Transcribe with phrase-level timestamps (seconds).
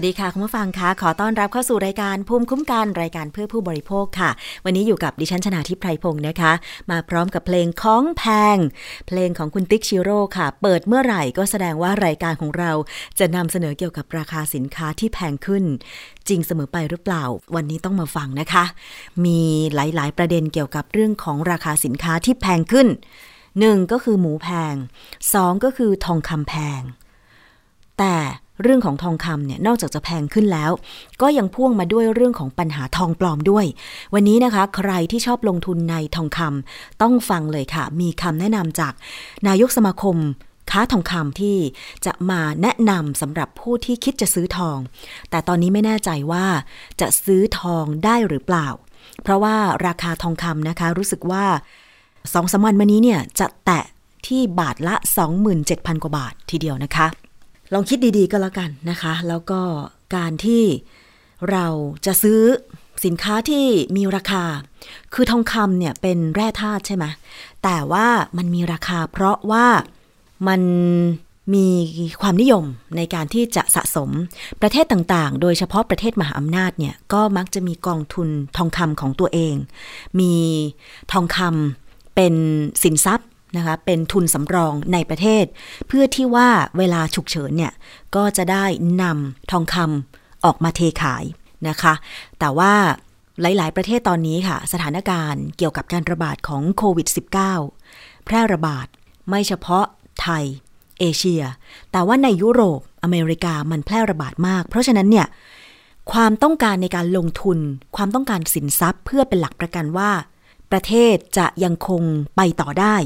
[0.00, 4.30] วัสดีค่ะคุณผู้ฟังคะขอต้อนรับเข้าสู่รายการภูมิคุ้มกันรายการเพื่อผู้บริโภคค่ะ
[4.64, 6.52] วันนี้อยู่กับดิฉันชนาทิพไพรพงศ์นะคะ
[6.90, 8.58] มาพร้อมกับเพลงของแพง
[9.06, 12.72] เพลงของคุณติ๊กชิโร่ค่ะ เปิดเมื่อไหร่ก็แสดงว่ารายการของเรา
[13.18, 15.64] จะนำเสนอเกี่ยวกับราคาสินค้าที่แพงขึ้น
[16.28, 18.64] จริงเสมอไปหรือเปล่า วันนี้ต้องมาฟังนะคะ
[19.24, 19.40] มี
[19.74, 22.88] หลายๆ ประเด็นเกี่ยวกับเรื่องของราคาสินค้าที่แพงขึ้น
[23.60, 24.74] หนึ่งก็คือหมูแพง
[25.32, 26.80] สองก็คือทองคำแพง
[28.00, 28.16] แต่
[28.62, 30.70] เรื่องของทองคำเนี่ยนอกจากจะแพงขึ้นแล้ว
[31.22, 33.66] ก็ยังพ่วงมาด้วยเรื่องของปัญหาทองปลอมด้วย
[34.14, 38.92] วันนี้นะคะ ใครที่ชอบลงทุนในทองคำต้องฟังเลยค่ะ มีคำแนะนำจาก
[39.46, 40.16] นายกสมาคม
[40.70, 41.56] ค้าทองคำที่
[42.06, 44.78] จะมาแนะนำสำหรับผู้ที่คิดจะซื้อทอง
[45.30, 46.46] แต่ตอนนี้ไม่แน่ใจว่า
[47.00, 48.68] จะซื้อทองได้หรือเปล่า
[49.22, 49.56] เพราะว่า
[49.86, 51.44] ราคาทองคำนะคะ รู้สึกว่า
[52.34, 53.84] สองสามวันมานี้เนี่ยจะแตะ
[54.26, 54.94] ที่บาทละ
[55.48, 57.06] 27,000 กว่าบาททีเดียวนะคะ
[57.72, 59.60] ลองคิดดีๆก็แล้วกันนะคะ แล้วก็
[60.16, 60.64] การที่
[61.50, 61.66] เรา
[62.06, 62.40] จะซื้อ
[63.04, 63.66] สินค้าที่
[63.96, 64.44] มีราคา
[65.14, 67.04] คือทองคำเนี่ยเป็นแร่ธาตุใช่ไหม
[67.64, 68.06] แต่ว่า
[68.36, 69.66] มันมีราคาเพราะว่า
[70.48, 70.60] มัน
[71.54, 71.66] มี
[72.20, 72.64] ความนิยม
[72.96, 74.10] ในการที่จะสะสม
[74.62, 79.54] ประเทศต่างๆ โดยเฉพาะประเทศมหาอำนาจเนี่ย ก็มักจะมีกองทุนทองคำของตัวเอง
[80.20, 80.34] มี
[81.12, 82.34] ทองคำเป็น
[82.82, 85.44] สินทรัพย์ นะคะเป็นทุนสำรองในประเทศ
[85.88, 86.48] เพื่อที่ว่า
[86.78, 87.72] เวลาฉุกเฉินเนี่ย
[88.16, 88.64] ก็จะได้
[89.02, 91.24] นำทองคำออกมาเทขาย
[91.68, 91.94] นะคะ
[92.38, 92.72] แต่ว่า
[93.40, 97.08] หลาย ๆ ประเทศตอนนี้ค่ะ สถานการณ์เกี่ยวกับการระบาดของโควิด
[97.66, 98.86] -19 แพร่ระบาด
[99.28, 99.84] ไม่เฉพาะ
[100.22, 100.44] ไทย
[101.00, 101.42] เอเชีย
[101.92, 105.26] แต่ว่าในยุโรปอเมริกามันแพร่ระบาดมาก เพราะฉะนั้นเนี่ย
[106.12, 107.58] ความต้องการในการลงทุน
[107.96, 110.10] ความต้องการสินทรัพย์ เพื่อเป็นหลักประกันว่า
[110.72, 112.02] ประเทศจะยังคง
[112.36, 112.96] ไปต่อได้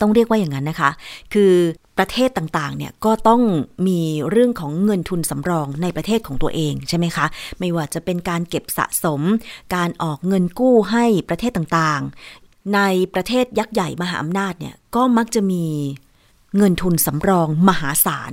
[0.00, 0.90] ต้องเรียกว่าอย่างนั้นนะคะ
[1.34, 1.52] คือ
[1.98, 3.42] ประเทศต่างๆ เนี่ยก็ต้อง
[3.86, 4.00] มี
[4.30, 7.26] เรื่องของเงินทุนสำรองในประเทศของตัวเองใช่ไหมคะ
[7.58, 9.20] ไม่ว่าจะเป็นการเก็บสะสม
[9.74, 12.80] การออกเงินกู้ให้ประเทศต่างๆ ใน
[13.14, 15.64] ประเทศยักษ์ใหญ่มหาอำนาจเนี่ยก็มักจะมี
[16.56, 18.32] เงินทุนสำรองมหาศาล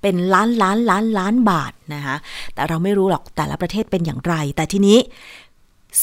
[0.00, 2.16] เป็นล้านล้านล้านล้านบาทนะคะ
[2.54, 4.98] แต่เราไม่รู้หรอกแต่ละประเทศเป็นอย่างไร แต่ทีนี้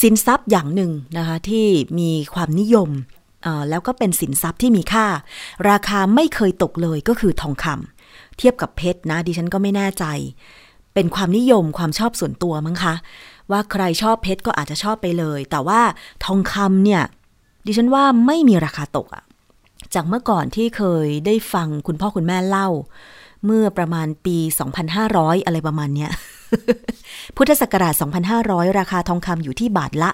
[0.02, 1.68] สินทรัพย์อย่างหนึ่งนะคะที่
[2.00, 2.90] มีความนิยม
[3.70, 5.06] แล้วก็เป็นสินทรัพย์ที่มีค่า
[5.70, 10.06] ราคาไม่เคยตกเลยก็คือทองคำเทียบกับเพชรนะดิฉันก็ไม่แน่ใจ
[10.94, 12.94] เป็นความนิยมความชอบส่วนตัวมั้งคะ
[13.52, 15.82] ว่าใครชอบเพชรก็อาจจะชอบไปเลย แต่ว่า
[16.26, 17.04] ทองคำเนี่ย
[17.66, 19.24] ดิฉันว่าไม่มีราคาตกอะ
[19.94, 22.70] จากเมื่อก่อนที่เคยได้ฟังคุณพ่อคุณแม่เล่า
[23.46, 24.38] เมื่อประมาณปี
[24.92, 26.12] 2,500 อะไรประมาณเนี้ย
[27.36, 27.94] พุทธศักราช
[28.38, 30.12] 2,500 ราคาทองคำอยู่ที่บาทละ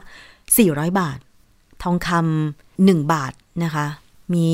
[0.48, 1.18] 400 บาท
[1.84, 3.34] ทองคำ 1 บาท
[3.64, 3.86] นะคะ
[4.34, 4.48] มี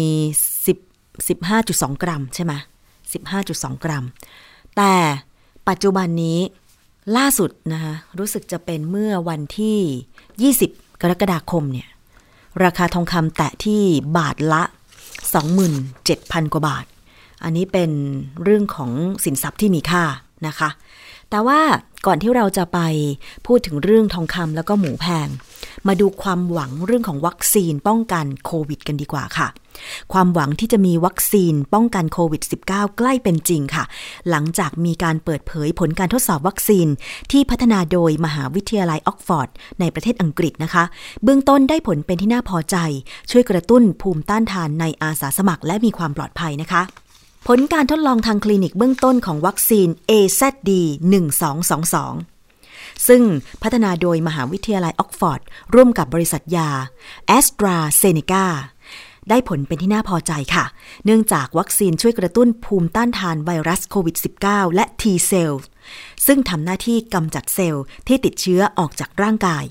[0.66, 2.54] 10 15.2 กรัมใช่ไหม
[3.20, 4.06] 15.2 กรัม
[4.78, 4.94] แต่
[5.70, 6.40] ปัจจุบันนี้
[7.18, 11.90] ล่าสุดนะคะรู้สึกจะเป็นเมื่อวันที่ 20 กรกฎาคมเนี่ย
[12.64, 13.82] ราคาทองคำแตะที่
[14.18, 14.64] บาทละ
[15.38, 16.86] 27,000 กว่าบาท
[17.44, 17.92] อันนี้เป็น
[18.44, 18.92] เรื่องของ
[19.24, 20.04] สินทรัพย์ที่มีค่า
[20.48, 20.70] นะคะ
[21.30, 21.60] แต่ว่า
[22.06, 22.80] ก่อนที่เราจะไป
[23.48, 25.28] พูดถึงเรื่องทองคำแล้วก็หมูแพง
[25.88, 29.48] มาดูความหวังเรื่องของวัคซีนป้องกันโควิดกันดีกว่าค่ะ
[30.14, 33.84] ความหวังที่จะมีวัคซีนป้องกันโควิด -19 ใกล้เป็นจริงค่ะ
[34.30, 36.88] หลังจากมีการเปิดเผยผลการทดสอบวัคซีน
[37.32, 39.50] ที่พัฒนาโดยมหาวิทยาลัยออกฟอร์ด
[39.80, 40.84] ในประเทศอังกฤษนะคะ
[41.24, 42.76] เบื้องต้นได้ผลเป็นที่น่าพอใจ
[43.32, 46.82] ช่วยกระตุ้นภูมิต้านทานในอาสาสมัคร และมีความปลอดภัยนะคะ
[47.48, 50.72] ผลการทดลองทางคลินิกเบื้องต้นของวัคซีน AZD
[51.14, 52.29] 1222
[53.08, 53.24] ซึ่ง
[53.64, 55.42] พัฒนาโดยมหาวิทยาลัยออกฟอร์ด
[55.74, 56.70] ร่วมกับบริษัทยา
[57.38, 58.46] a s t r a z เซ e c a
[59.30, 60.66] ได้ผลเป็นที่น่าพอใจค่ะ
[61.06, 64.16] เนื่องจากวัคซีนช่วยกระตุ้นภูมิต้านทานไวรัสโควิด
[64.46, 65.64] -19 และ T เซลล์
[66.26, 69.66] ซึ่งทำหน้าที่กำจัดเซลล์ที่ติดเชื้อออกจากร่างกาย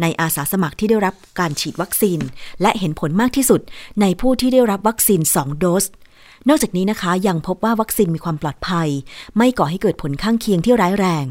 [0.00, 2.20] ในอาสาสมัครที่ได้รับการฉีดวัคซีน
[2.62, 3.60] และเห็นผลมากที่สุด
[4.00, 5.84] ในผู้ที่ได้รับวัคซีน 2 โดส
[6.48, 8.88] นอกจากนี้นะคะ ยังพบว่าวัคซีนมีความปลอดภัย
[9.36, 11.24] ไม่ก่อให้เกิดผลข้างเคียงที่ร้ายแรง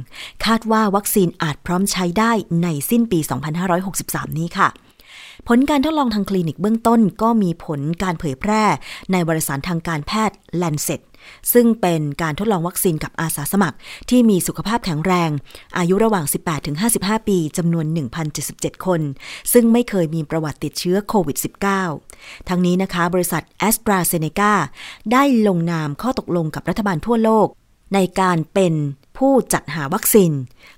[0.45, 2.31] คาดว่าวัคซีนอาจพร้อมใช้ได้
[2.63, 3.19] ในสิ้นปี
[3.79, 4.67] 2563 นี้ค่ะ
[5.47, 8.63] ผลการทดลองทางคลินิกเบื้องต้นก็มีผลการเผยแพร่
[9.11, 11.01] ในวารสารทางการแพทย์ Lancet
[11.53, 13.77] ซึ่งเป็นการทดลองวัคซีนกับอาสาสมัคร
[14.09, 15.29] ที่มีสุขภาพแข็งแรง
[15.77, 16.25] อายุระหว่าง
[16.71, 17.85] 18-55 ปีจำนวน
[18.35, 19.01] 1,077 คน
[19.53, 21.37] ซึ่งไม่เคยมีประวัติติดเชื้อโควิด
[21.91, 24.53] -19 ทั้งนี้นะคะ บริษัทแอสตราเซเนกา
[25.11, 27.47] ได้ลงนามข้อตกลงกับรัฐบาลทั่วโลก
[27.93, 28.73] ในการเป็น
[29.17, 30.31] ผู้จัดหาวัคซีน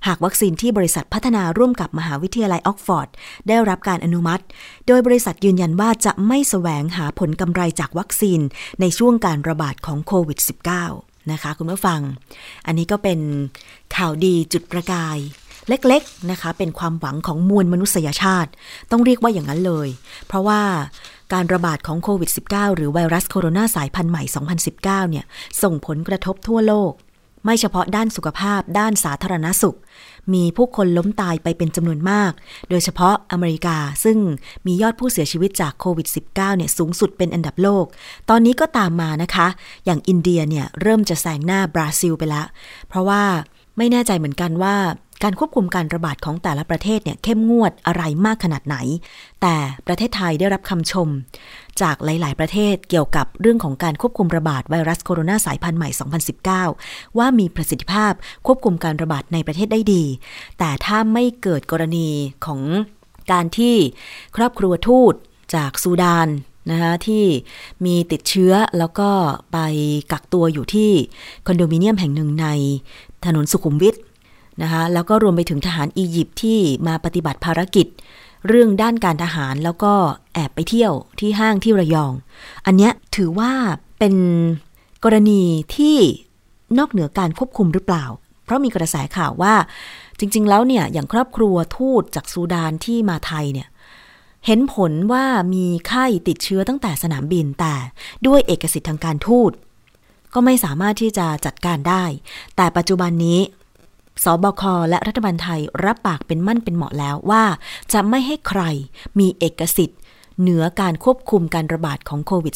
[0.07, 3.09] หากวัคซีนที่บริษัทพัฒนาร่วมกับมหาวิทยาลัยออกฟอร์ด
[3.47, 4.43] ได้รับการอนุมัติ
[4.87, 8.39] โดยบริษัทยืนยันว่าจะไม่แสวงหาผลกำไรจากวัคซีน
[8.81, 10.39] ในช่วงการระบาดของโควิด
[10.85, 12.01] -19 นะคะคุณผู้ฟัง
[12.65, 13.19] อันนี้ก็เป็น
[13.95, 15.17] ข่าวดีจุดประกาย
[15.69, 18.51] เล็กๆนะคะ เป็นความหวังของมวลมนุษยชาติ
[18.91, 19.89] ต้องเรียกว่าอย่างนั้นเลย
[20.27, 20.61] เพราะว่า
[21.33, 24.23] การระบาดของโควิด -19 หรือไวรัสโคโรนาสายพันธุ์ใหม่
[24.71, 25.25] 2019 เนี่ย
[25.61, 26.91] ส่งผลกระทบทั่วโลก
[27.45, 29.77] ไม่เฉพาะด้านสุขภาพ ด้านสาธารณสุข
[30.33, 32.31] มีผู้คนล้มตายไปเป็นจำนวนมาก
[32.69, 34.17] โดยเฉพาะอเมริกา ซึ่ง
[34.65, 37.85] มียอดผู้เสียชีวิตจากโควิด -19 เนี่ยสูงสุดเป็นอันดับโลก
[38.29, 39.47] ตอนนี้ก็ตามมานะคะ
[39.85, 42.47] อย่างอินเดียเนี่ยเริ่มจะแซงหน้าบราซิลไปแล้ว
[42.89, 43.23] เพราะว่า
[43.77, 44.75] ไม่แน่ใจเหมือนกันว่า
[45.23, 48.77] การควบคุมการระบาดของแต่ละประเทศเนี่ยเข้มงวดอะไรมากขนาดไหน
[49.41, 49.55] แต่
[49.87, 51.07] ประเทศไทยได้รับคำชม
[51.81, 55.89] จากหลาย ๆ ประเทศเกี่ยวกับเรื่องของการควบคุมระบาดไวรัสโคโรนาสายพันธุ์ใหม่
[56.53, 58.13] 2019 ว่ามีประสิทธิภาพ
[58.45, 60.03] ควบคุมการระบาดในประเทศได้ดี
[60.59, 62.09] แต่ถ้าไม่เกิดกรณี
[62.45, 62.61] ของ
[63.31, 63.75] การที่
[64.37, 65.13] ครอบครัวทูต
[65.55, 66.27] จากซูดาน
[66.71, 67.23] นะคะที่
[67.85, 69.09] มีติดเชื้อแล้วก็
[69.51, 69.57] ไป
[70.11, 70.91] กักตัวอยู่ที่
[71.45, 72.47] คอนโดมิเนียมแห่งหนึ่งใน
[73.25, 73.95] ถนนสุขุมวิท
[74.61, 77.87] นะคะแล้วก็รวมไปถึงทหารอียิปต์ที่มาปฏิบัติภารกิจ
[78.47, 79.93] เรื่องด้านการทหารแล้วก็
[80.33, 82.13] แอบไปเที่ยวที่ห้างที่ระยอง
[82.65, 83.51] อันเนี้ยถือว่า
[83.99, 84.15] เป็น
[85.03, 85.41] กรณี
[85.75, 85.97] ที่
[86.77, 88.05] นอกเหนือการควบคุมหรือเปล่า
[88.45, 89.55] เพราะมีกระแสข่าวว่า
[90.19, 93.67] จริง ๆ แล้วเนี่ยอย่างครอบครัวทูตจากซูดานที่มาไทยเนี่ย
[94.45, 97.75] เห็นผลว่ามีไข้ติดเชื้อตั้งแต่สนามบินแต่
[98.27, 99.51] ด้วยเอกสิทธิ์ทางการทูต
[100.33, 102.03] ก็ไม่สามารถที่จะจัดการได้
[102.55, 103.39] แต่ปัจจุบันนี้
[104.23, 107.43] สบคและรัฐบาลไทยรับปากเป็นมั่นเป็นเหมาะแล้วว่า
[107.93, 108.61] จะไม่ให้ใคร
[109.19, 109.99] มีเอกสิทธิ์
[110.39, 112.55] เหนือการควบคุมการระบาดของโควิด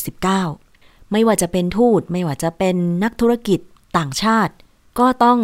[0.56, 3.60] -19 ไม่ว่าจะเป็นทูตไม่ว่าจะเป็นนักธุรกิจ
[3.98, 4.54] ต่างชาติ
[5.00, 5.40] ก็ต้อง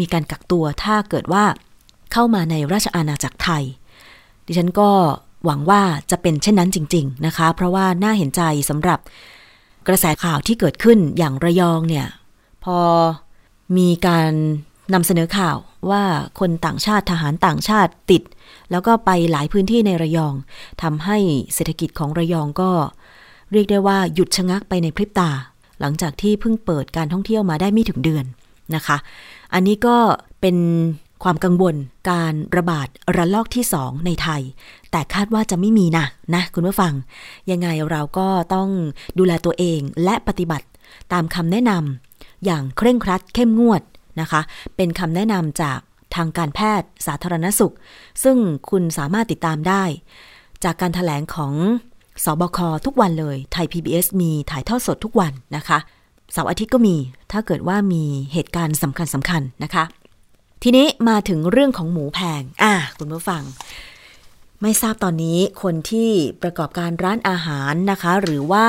[0.00, 1.44] มีการกักตัวถ้าเกิดว่า
[2.12, 3.64] เข้ามาในราชอาณาจักรไทย
[4.46, 4.90] ดิฉันก็
[5.44, 8.98] หวังว่าจะเป็นเช่นนั้นจริง ๆ นะคะ เพราะว่าน่าเห็นใจสำหรับ
[9.88, 12.06] กระแสข่าวที่เกิดขึ้นอย่างระยองเนี่ย
[12.64, 12.78] พอ
[13.76, 14.32] มีการ
[14.94, 15.56] นำเสนอข่าว
[15.90, 16.02] ว่า
[16.40, 18.22] คนต่างชาติทหารต่างชาติติด
[18.70, 20.34] แล้วก็ไปหลายพื้นที่ในระยอง
[20.82, 21.18] ทำให้
[21.54, 22.70] เศรษฐกิจของระยองก็
[23.52, 25.30] เรียกได้ว่าหยุดชะงักไปในพริบตา
[25.80, 28.24] หลังจากที่เพิ่งเปิดการท่องเที่ยวมาได้ไม่ถึงเดือน
[28.74, 28.96] นะคะ
[29.54, 29.96] อันนี้ก็
[30.40, 30.56] เป็น
[31.22, 31.74] ความกังวล
[32.10, 34.42] การระบาดระลอกที่สองในไทย
[34.90, 36.04] แต่คาดว่าจะไม่มีนะ
[36.34, 36.92] นะคุณผู้ฟัง
[37.50, 38.68] ยังไงเราก็ต้อง
[39.18, 40.66] ดูแลตัวเองและปฏิบัติ
[41.12, 43.82] ตามคำแนะนำอย่างเคร่งครัดเข้มงวด
[44.20, 44.40] นะคะ
[44.76, 45.78] เป็นคำแนะนำจาก
[46.14, 47.74] ทางการแพทย์สาธารณสุข
[48.22, 48.36] ซึ่ง
[48.70, 49.84] คุณสามารถติดตามได้
[50.64, 51.54] จากการถแถลงของ
[52.24, 55.78] สอบคทุกวันเลย ไทย PBS มีถ่ายทอดสดทุกวันนะคะ
[56.32, 56.96] เสาร์อาทิตย์ก็มี
[57.32, 59.84] ถ้าเกิดว่ามีเหตุการณ์สำคัญสำคัญนะคะ
[60.62, 63.42] ทีนี้มาถึงเรื่องของหมูแพง อะคุณผู้ฟัง
[64.62, 66.10] ไม่ทราบตอนนี้คนที่
[66.42, 68.66] ประกอบการร้านอาหารนะคะ หรือว่า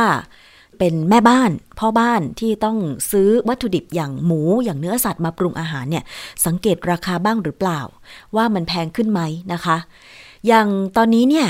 [0.78, 2.78] เป็นแม่บ้านพ่อบ้านที่ต้อง
[3.12, 6.04] ซื้อวัตถุดิบอย่างหมูอย่างเนื้อสัตว์มาปรุงอาหารเนี่ย
[6.46, 7.82] สังเกตราคาบ้างหรือเปล่า
[8.36, 9.22] ว่ามันแพงขึ้นไหม
[9.54, 9.78] นะคะ
[10.48, 11.48] อย่างตอนนี้เนี่ย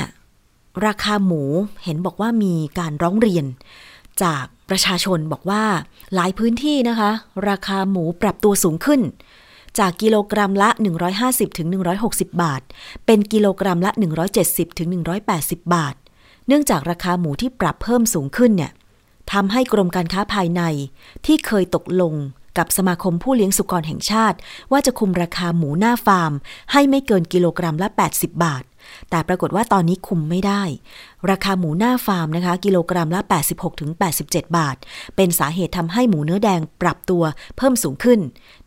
[0.86, 1.42] ราคาหมู
[1.84, 3.44] เห็นบอกว่ามีการร้องเรียน
[4.22, 5.62] จากประชาชนบอกว่า
[6.14, 7.10] หลายพื้นที่นะคะ
[7.48, 9.00] ราคาหมูปรับตัวสูงขึ้น
[9.78, 10.68] จากกิโลกรัมละ
[11.14, 11.68] 150ถึง
[12.04, 12.62] 160 บาท
[13.06, 13.90] เป็นกิโลกรัมละ
[14.34, 14.88] 170ถึง
[15.30, 15.94] 180 บาท
[16.46, 18.72] เนื่องจากราคาหมูที่ปรับเพิ่มสูงขึ้นเนี่ย
[19.32, 20.62] ทำให้กรมการค้าภายใน
[21.26, 22.14] ที่เคยตกลง
[22.58, 24.36] กับสมาคมผู้เลี้ยงสุกรแห่งชาติ
[24.72, 26.32] ว่าจะคุมราคาหมูหน้าฟาร์ม
[26.72, 28.62] ให้ไม่เกินกิโลกรัมละ 80 บาท
[29.10, 30.62] แต่ปรากฏว่าตอนนี้คุมไม่ได้
[31.30, 33.20] ราคาหมูหน้าฟาร์มนะคะ กิโลกรัมละ
[33.88, 34.76] 86-87 บาท
[35.16, 37.22] เป็นสาเหตุทำให้หมูเนื้อแดงปรับตัว
[37.56, 38.20] เพิ่มสูงขึ้น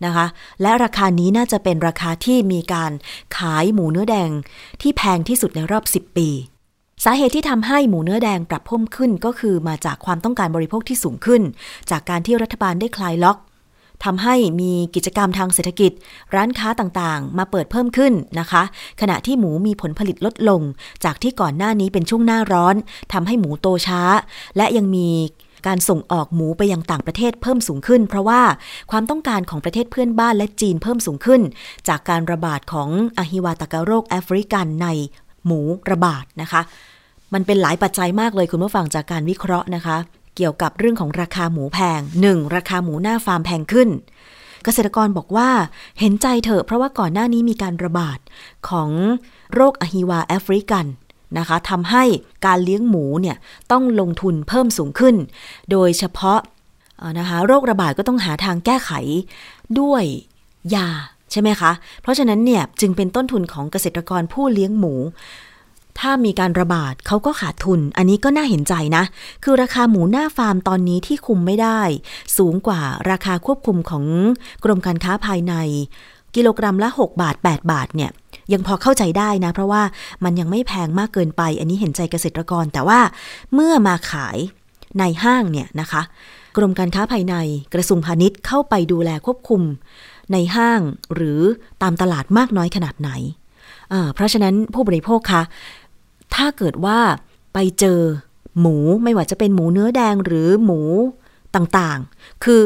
[0.06, 0.26] นะคะ
[0.62, 2.92] และราคานี้น่าจะเป็นราคาที่มีการ
[3.38, 4.30] ขายหมูเนื้อแดง
[4.82, 6.30] ที่แพงที่สุดในรอบ 10 ปี
[7.04, 11.42] สาเหตุที่ทำให้หมูเนื้อแดงปรับเพิ่มขึ้นก็คือมาจากความต้องการบริโภคที่สูงขึ้น
[11.90, 13.38] จากการที่รัฐบาลได้คลายล็อก
[14.04, 15.92] ทำให้มีกิจกรรมทางเศรษฐกิจ
[16.36, 18.64] ร้านค้าต่างๆ มาเปิดเพิ่มขึ้นนะคะ
[19.02, 20.62] ขณะที่หมูมีผลผลิตลดลง
[21.04, 22.76] จากที่ก่อนหน้านี้เป็นช่วงหน้าร้อน
[23.14, 24.02] ทำให้หมูโตช้า
[24.58, 25.10] และยังมี
[25.68, 28.42] การส่งออกหมูไปยังต่างประเทศเพิ่มสูงขึ้น เพราะว่า
[28.92, 31.42] ความต้องการของประเทศเพื่อนบ้านและจีนเพิ่มสูงขึ้น
[31.88, 34.88] จากการระบาดของอหิวาตกโรคแอฟริกันใน
[35.46, 35.60] หมู
[35.92, 36.62] ระบาดนะคะ
[37.34, 39.98] มันเป็นหลายปัจจัยมากเลยคุณผู้ฟังจากการวิเคราะห์นะคะ
[40.36, 42.56] เกี่ยวกับเรื่องของราคาหมูแพง 1.
[42.56, 43.90] ราคาหมูหน้าฟาร์มแพงขึ้น
[44.64, 45.50] เกษตรกรบอกว่า
[46.00, 48.20] เห็นใจเถอะเพราะว่าก่อนหน้านี้มีการระบาด
[48.70, 48.90] ของ
[49.54, 50.86] โรคอหิวาแอฟริกัน
[51.38, 52.04] นะคะทำให้
[52.46, 53.38] การเลี้ยงหมูเนี่ย
[53.72, 55.16] ต้องลงทุนเพิ่มสูงขึ้น
[55.72, 56.40] โดยเฉพาะ
[57.20, 58.92] นะคะโรคระบาดก็ต้องหาทางแก้ไข
[59.80, 60.04] ด้วย
[60.76, 60.90] ยา
[61.32, 64.94] ใช่ไหมคะ เพราะฉะนั้นเนี่ยจึงเป็นต้นทุนของเกษตรกรผู้เลี้ยงหมู
[66.00, 69.04] ถ้ามีการระบาดเขาก็ขาดทุน อันนี้ก็น่าเห็นใจนะ
[69.44, 71.82] คือราคาหมูหน้าฟาร์มตอนนี้ที่คุมไม่ได้
[72.38, 74.06] สูงกว่าราคาควบคุมของ
[74.64, 75.54] กรมการค้าภายใน
[76.36, 78.12] กิโลกรัมละ 6 บาท 8 บาทเนี่ย
[78.54, 79.84] ยังพอเข้าใจได้นะ เพราะว่า
[80.24, 83.00] มันยังไม่แพงมากเกินไป อันนี้เห็นใจเกษตรกร แต่ว่า
[83.54, 84.38] เมื่อมาขาย
[85.00, 86.02] ในห้างเนี่ยนะคะ
[86.58, 87.36] กรมการค้าภายใน
[87.74, 89.62] กระทรวงพาณิชย์เข้าไปดูแลควบคุม
[90.32, 90.82] ในห้าง
[91.14, 91.42] หรือ
[91.82, 93.12] ตามตลาดมากน้อยขนาดไหน
[94.14, 95.44] เพราะฉะนั้นผู้บริโภคคะ
[96.36, 97.00] ถ้าเกิดว่า
[97.54, 98.00] ไปเจอ
[98.60, 100.82] หมูไม่ว่าจะเป็นหมูเนื้อแดงหรือหมู
[101.56, 102.62] ต่างๆ คือ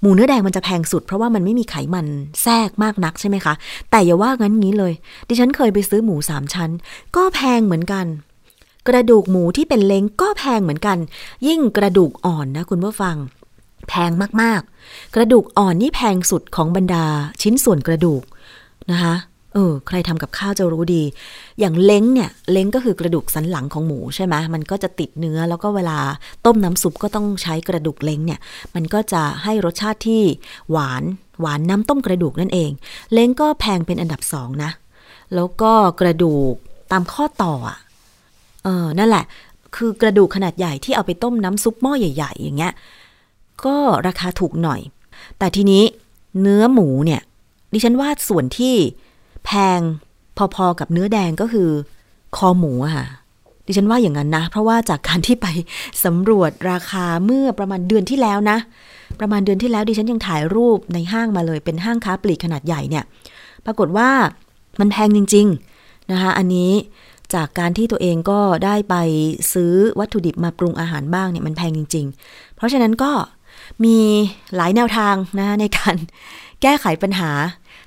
[0.00, 2.06] หมูเนื้อแดงมันจะแพงสุดเพราะว่ามันไม่มีไขมัน
[2.42, 3.54] แทรกมากนักใช่ไหมคะ
[3.90, 4.92] แต่อย่าว่างั้นงี้เลย
[5.28, 6.70] ดิฉันเคยไปซื้อหมูสามชั้น
[7.16, 8.06] ก็แพงเหมือนกัน
[8.88, 10.98] กระดูกหมูที่เป็นเล้งก็แพงเหมือนกัน
[11.46, 13.16] ยิ่งกระดูกอ่อนนะคุณผู้ฟัง
[13.88, 14.10] แพง
[14.42, 17.04] มากๆ กระดูกอ่อนนี่แพงสุดของบรรดา
[17.42, 18.22] ชิ้นส่วนกระดูก
[18.92, 19.14] นะคะ
[19.54, 21.02] เออใครทำกับข้าวจะรู้ดี
[21.60, 25.98] อย่างเล้งเนี่ย เล้งก็คือกระดูกสันหลังของหมูใช่ไหมมันก็จะติดเนื้อแล้วก็เวลา
[26.46, 28.40] ต้มน้ำซุปก็ต้องใช้กระดูกเล้งเนี่ย
[28.74, 30.22] มันก็จะให้รสชาติที่
[30.70, 31.02] หวาน
[31.40, 32.70] หวานน้ำต้มกระดูกนั่นเอง
[33.12, 34.70] เล้งก็แพงเป็นอันดับสองนะ
[35.34, 36.54] แล้วก็กระดูก
[36.92, 37.78] ตามข้อต่ออะ
[38.64, 39.24] เออนั่นแหละ
[39.76, 42.72] คือกระดูกขนาดใหญ่ที่เอาไปต้มน้ำซุปหม้อใหญ่ ๆ อย่างเงี้ย
[43.64, 44.80] ก็ราคาถูกหน่อย
[45.38, 45.82] แต่ทีนี้
[46.40, 47.20] เนื้อหมูเนี่ย
[47.72, 48.74] ดิฉันว่าส่วนที่
[49.44, 49.80] แพง
[50.54, 51.70] พอๆกับเนื้อแดงก็คือ
[52.36, 53.06] คอหมูค่ะ
[53.66, 55.46] ดิฉันว่าอย่างนั้นนะ เพราะว่าจากการที่ไป
[56.04, 58.58] สำรวจราคาเมื่อประมาณเดือนที่แล้วนะ
[59.20, 63.04] ประมาณเดือนที่แล้วดิฉันยังถ่ายรูปในห้างมาเลยเป็นห้างค้าปลีกขนาดใหญ่เนี่ย
[63.66, 64.10] ปรากฏว่า
[64.80, 65.46] มันแพงจริง
[65.78, 66.70] ๆนะคะ อันนี้
[67.34, 68.94] จากการที่ตัวเองก็ได้ไป
[69.52, 73.10] ซื้อวัตถุดิบมาปรุงอาหารบ้างเนี่ยมันแพงจริง ๆ เพราะฉะนั้นก็
[73.84, 73.98] มี
[74.56, 75.94] หลายแนวทางนะในการ
[76.62, 77.30] แก้ไขปัญหา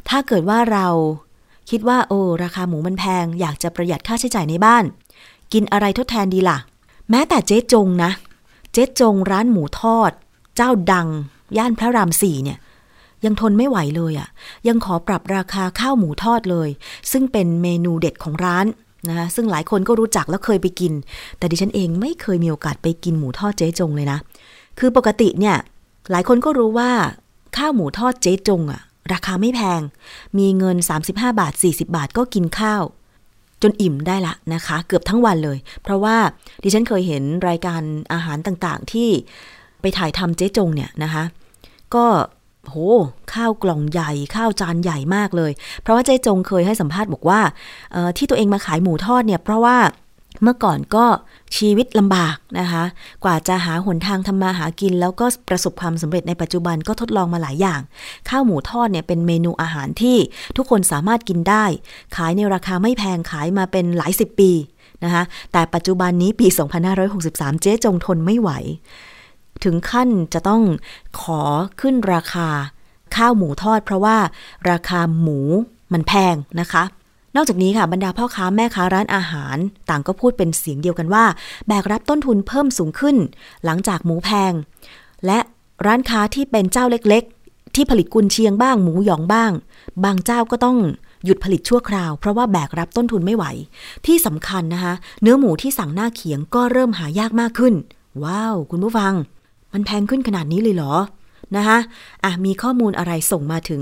[0.09, 0.87] ถ้าเกิดว่าเรา
[1.69, 4.83] คิดว่าโอ้ราคาหมูมันแพง อยากจะประหยัดค่าใช้จ่ายในบ้าน
[5.53, 6.57] กินอะไรทดแทนดีล่ะ
[7.09, 8.11] แม้แต่เจ๊จงนะ
[8.73, 10.11] เจ๊จงร้านหมูทอด
[10.55, 11.07] เจ้าดัง
[11.57, 12.57] ย่านพระรามสี่เนี่ย
[13.25, 14.27] ยังทนไม่ไหวเลยอะ่ะ
[14.67, 16.69] ยังขอปรับราคาข้าวหมูทอดเลย
[17.11, 18.65] ซึ่งเป็นเมนูเด็ดของร้าน
[19.09, 20.93] นะคะซึ่งหลายคนก็รู้จักแล้วเคยไปกิน
[21.37, 24.19] แต่ดิฉันเองไม่เคยมีโอกาสไปกินหมูทอดเจ๊จงเลยนะ
[24.79, 25.57] คือปกติเนี่ย
[26.11, 26.91] หลายคนก็รู้ว่า
[27.57, 28.81] ข้าวหมูทอดเจ๊จงอะ
[29.13, 29.81] ราคาไม่แพง
[30.37, 30.77] มีเงิน
[31.09, 32.83] 35 บาท 40 บาทก็กินข้าว
[33.61, 36.17] จนอิ่มได้ละนะคะ เกือบทั้งวันเลย เพราะว่า
[36.63, 37.81] ดิฉันเคยเห็นรายการ
[38.13, 39.09] อาหารต่างๆ ที่
[39.81, 41.23] ไปถ่ายทำเจ๊จงเนี่ยนะคะ
[41.95, 42.05] ก็
[42.67, 42.75] โห
[43.33, 47.41] ข้าวกล่องใหญ่ข้าวจานใหญ่มากเลย เพราะว่าเจ๊จงเคยให้สัมภาษณ์บอกว่า
[48.17, 49.77] ที่ตัวเองมาขายหมูทอดเนี่ย เพราะว่า
[50.41, 51.05] เมื่อก่อนก็
[51.57, 52.83] ชีวิตลำบากนะคะ
[53.23, 57.81] กว่าจะหาหนทางทำมาหากิน แล้วก็ประสบความสำเร็จในปัจจุบันก็ทดลองมาหลายอย่าง
[58.29, 60.17] ข้าวหมูทอดเนี่ยเป็นเมนูอาหารที่
[60.57, 61.65] ทุกคนสามารถกินได้
[62.15, 64.51] ขายในราคาไม่แพงขายมาเป็นหลายสิบปี
[65.03, 66.47] นะคะแต่ปัจจุบันนี้ปี
[67.05, 68.49] 2563 เจ๊จงทนไม่ไหว
[69.63, 70.61] ถึงขั้นจะต้อง
[71.21, 71.41] ขอ
[71.81, 72.47] ขึ้นราคา
[73.15, 74.17] ข้าวหมูทอด เพราะว่า
[74.71, 75.39] ราคาหมู
[75.93, 76.83] มันแพงนะคะ
[77.35, 79.57] นอกจากนี้ค่ะบรรดาพ่อค้าแม่ค้าร้านอาหาร
[79.89, 81.25] ต่างก็พูดเป็นเสียงเดียวกันว่า
[81.67, 83.15] แบกรับต้นทุนเพิ่มสูงขึ้น
[83.65, 84.53] หลังจากหมูแพง
[85.25, 85.39] และ
[85.85, 89.51] ร้านค้าที่เป็นเจ้าเล็กๆ ที่ผลิตกุนเชียงบ้างหมูหยองบ้าง
[90.03, 90.77] บางเจ้าก็ต้อง
[91.25, 93.45] หยุดผลิตชั่วคราว เพราะว่าแบกรับต้นทุนไม่ไหว
[94.05, 97.73] ที่สำคัญนะคะ เนื้อหมูที่สั่งหน้าเขียงก็เริ่มหายากมากขึ้น
[98.23, 99.13] ว้าว คุณผู้ฟัง
[99.73, 100.93] มันแพงขึ้นขนาดนี้เลยเหรอ
[101.57, 101.77] นะคะ
[102.23, 103.81] อะมีข้อมูลอะไรส่งมาถึง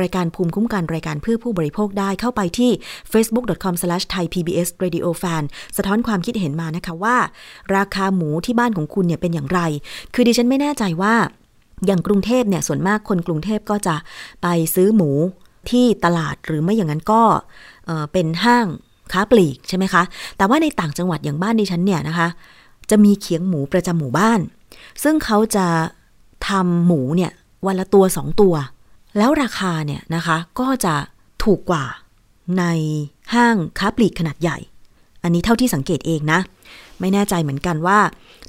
[0.00, 2.70] รายการภูมิคุ้มกันรายการเพื่อผู้บริโภคได้เข้าไปที่
[3.12, 5.42] facebook.com/thaipbsradiofan
[5.76, 7.16] สะท้อนความคิดเห็นมานะคะว่า
[7.76, 9.60] ราคาหมูที่บ้านของคุณเนี่ยเป็นอย่างไร
[10.14, 11.14] คือดิฉันไม่แน่ใจว่า
[11.86, 13.96] อย่างกรุงเทพเนี่ยส่วนมากคนกรุงเทพก็จะ
[14.42, 15.10] ไปซื้อหมู
[15.70, 17.22] ที่ตลาดหรือไม่อย่างนั้นก็
[18.12, 18.66] เป็นห้าง
[19.12, 20.02] ค้าปลีกใช่ไหมคะ
[20.36, 22.28] แต่ว่าในต่างจังหวัดอย่างบ้านดิฉันเนี่ยนะคะ
[22.90, 24.40] จะมีเขียงหมูประจำหมู่บ้าน
[25.02, 25.66] ซึ่งเขาจะ
[26.48, 27.32] ทำหมูเนี่ย
[27.66, 28.54] วันละตัวสองตัว
[29.16, 30.94] แล้วราคาเนี่ยนะคะก็จะ
[31.44, 31.84] ถูกกว่า
[32.58, 32.64] ใน
[33.34, 34.58] ห้างค้าปลีกขนาดใหญ่
[35.22, 36.40] อันนี้เท่าที่สังเกตเองนะ
[37.00, 37.98] ไม่แน่ใจเหมือนกันว่า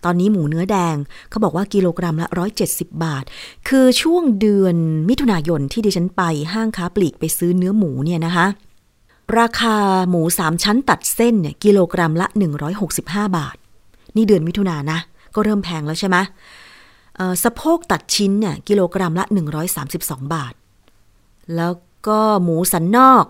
[0.06, 0.96] ตอนนี้หมูเนื้อแดง
[1.30, 2.28] เขาบอกว่ากิโลกรัมละ
[2.66, 3.24] 170 บาท
[3.68, 4.76] คือช่วงเดือน
[5.10, 6.24] มิถุนายนที่ดิฉันไป
[6.54, 8.46] ห้างค้าปลีกไปซื้อเนื้อหมูเนี่ยนะคะ
[9.40, 9.76] ราคา
[10.10, 12.28] หมูสามชั้นตัดเส้นเนี่ยกิโลกรัมละ
[12.82, 13.56] 165 บาท
[14.16, 15.00] นี่เดือนมิถุนานะ
[15.36, 16.18] ก็เริ่มแพงแล้วใช่ไหม
[17.44, 19.26] สะโพกตัดชิ้นเนี่ยกิโลกรัมละ
[19.80, 20.54] 132 บาท
[21.56, 21.74] แล้ว
[22.08, 23.26] ก็หมูสันนอก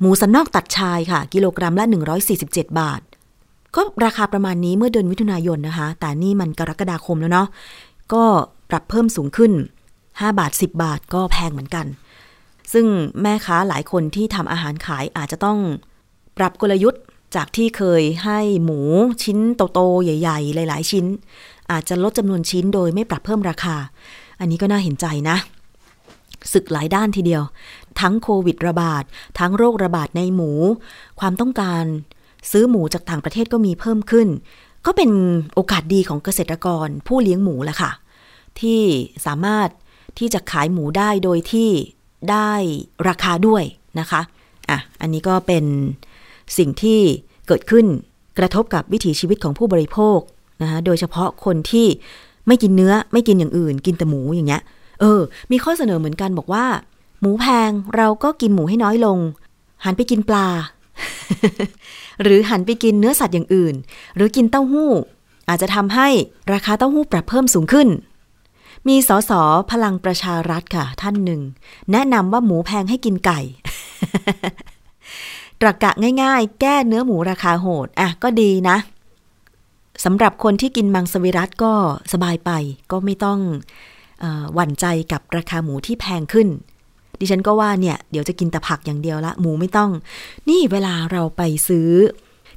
[0.00, 1.84] หมูสันนอกตัดชายค่ะ กิโลกรัมละ
[2.30, 3.00] 147 บาท
[3.74, 7.48] ก็ราคาประมาณนี้เมื่อเดือนมิถุนายนนะคะ แต่นี่มันกรกฎาคมแล้วเนาะ
[8.12, 8.24] ก็
[8.70, 9.52] ปรับเพิ่มสูงขึ้น
[9.92, 11.86] 5 บาท 10 บาทก็แพงเหมือนกัน
[12.72, 12.86] ซึ่ง
[13.22, 15.58] แม่ค้าหลายคนที่ทำอาหารขายอาจจะต้อง
[16.38, 17.02] ปรับกลยุทธ์
[17.36, 18.80] จากที่เคยให้หมู
[19.22, 19.38] ชิ้น
[19.74, 21.06] โตๆใหญ่ ๆ หลาย ๆ ชิ้น
[21.72, 23.76] อาจจะลดจำนวนชิ้นโดยไม่ปรับเพิ่มราคา
[24.40, 25.36] อันนี้ก็น่าเห็นใจนะ
[26.52, 27.42] ศึกหลายด้านทีเดียว
[28.00, 29.04] ทั้งโควิดระบาด
[29.38, 30.50] ทั้งโรคระบาดในหมู
[31.20, 31.84] ความต้องการ
[32.50, 34.28] ซื้อหมูจากต่างประเทศก็มีเพิ่มขึ้น
[34.86, 35.10] ก็เป็น
[35.54, 37.90] โอกาสดีของเกษตรกรผู้เลี้ยงหมูแหละค่ะ
[38.60, 38.80] ที่
[39.26, 39.68] สามารถ
[40.18, 41.70] ที่จะขายหมูได้โดยที่
[42.30, 42.52] ได้
[43.08, 43.62] ราคาด้วย
[44.00, 44.20] นะคะ
[44.70, 45.64] อะอันนี้ก็เป็น
[46.58, 47.00] สิ่งที่
[47.46, 47.86] เกิดขึ้น
[48.38, 50.18] กระทบกับวิถีชีวิตของผู้บริโภค
[50.62, 51.86] นะคะโดยเฉพาะคนที่
[52.46, 54.62] ไม่กินเนื้อไม่กินอย่างอื่น กินแต่หมูอย่างเงี้ย
[55.00, 56.64] เออ มีข้อเสนอเหมือนกันบอกว่า
[57.20, 59.18] หมูแพงเราก็กินหมูให้น้อยลง
[59.84, 60.48] หันไปกินปลา
[62.22, 63.74] หรือหันไปกินเนื้อสัตว์อย่างอื่น
[64.16, 64.90] หรือกินเต้าหู้
[65.48, 66.08] อาจจะทำให้
[66.52, 67.88] ราคาเต้าหู้ปรับเพิ่มสูงขึ้น
[68.88, 69.32] มีสส
[69.70, 71.40] พลังประชารัฐค่ะ ท่านหนึ่ง
[71.92, 73.40] แนะนำว่าหมูแพงให้กินไก่
[75.60, 75.90] ตรกกะ
[76.22, 78.76] ง่าย ๆ แก้เนื้อหมูราคาโหด อะ ก็ดีนะ
[80.04, 81.72] สำหรับคนที่กินมังสวิรัตก็
[82.12, 82.50] สบายไป
[82.90, 83.38] ก็ไม่ต้อง
[84.22, 86.48] อหวั่นใจกับราคาหมูที่แพงขึ้น
[87.20, 89.90] ดิฉันก็ว่าเนี่ยเดี๋ยวจะกินแต่ผักอย่างเดียวละ หมูไม่ต้อง
[90.48, 91.90] นี่เวลาเราไปซื้อ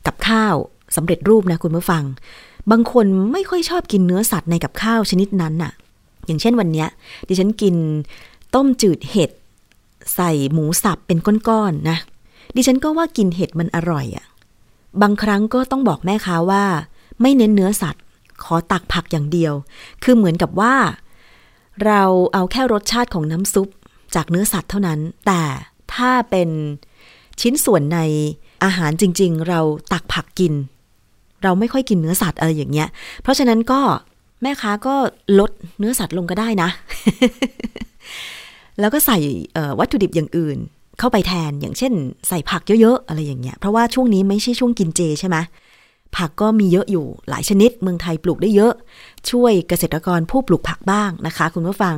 [0.06, 0.56] กับข้าว
[0.95, 2.04] สำเร็จรูปนะคุณผู้ฟัง
[2.71, 5.71] บางคนไม่ค่อยชอบกินเนื้อสัตว์ในกับข้าวชนิดนั้นน่ะ
[6.26, 6.88] อย่างเช่นวันเนี้ย
[7.28, 7.76] ดิฉันกิน
[8.56, 9.32] ต้มจืดเห็ด
[10.15, 11.17] ใส่หมูสับเป็น
[11.50, 11.97] ก้อนๆนะ
[12.56, 14.26] ดิฉันก็ว่ากินเห็ดมันอร่อยอะ่ะ
[15.02, 16.63] บางครั้งก็ต้องบอกแม่ค้าว่า
[17.21, 18.03] ไม่เน้นเนื้อสัตว์
[18.43, 19.53] ขอตักผักอย่างเดียว
[20.03, 20.75] คือเหมือนกับว่า
[21.86, 22.01] เรา
[22.34, 23.67] เอาแค่รสชาติของน้ำซุป
[24.15, 25.41] จากเนื้อสัตว์เท่านั้น แต่
[25.93, 26.49] ถ้าเป็น
[27.41, 27.99] ชิ้นส่วนใน
[28.63, 29.60] อาหารจริง ๆ เรา
[29.93, 30.53] ตักผักกิน
[31.43, 32.88] เราไม่ค่อยกินเนื้อสัตว์อะไรอย่างเงี้ย
[33.21, 33.80] เพราะฉะนั้นก็
[34.41, 34.95] แม่ค้าก็
[35.39, 36.69] ลดเนื้อสัตว์ลงก็ได้นะ
[38.80, 39.17] แล้วก็ใส่
[39.80, 40.58] วัตถุดิบอย่างอื่น
[40.99, 41.93] เข้าไปแทนอย่างเช่น
[42.27, 45.38] ใส่ผักเยอะๆอะไรอย่างเงี้ย เพราะว่าช่วงนี้ไม่ใช่ช่วงกินเจใช่ไหม
[46.15, 48.74] ผักก็มีเยอะอยู่หลายชนิด เมืองไทยปลูกได้เยอะ
[49.30, 51.96] ช่วยเกษตรกรผู้ปลูกผักบ้างนะคะ คุณผู้ฟัง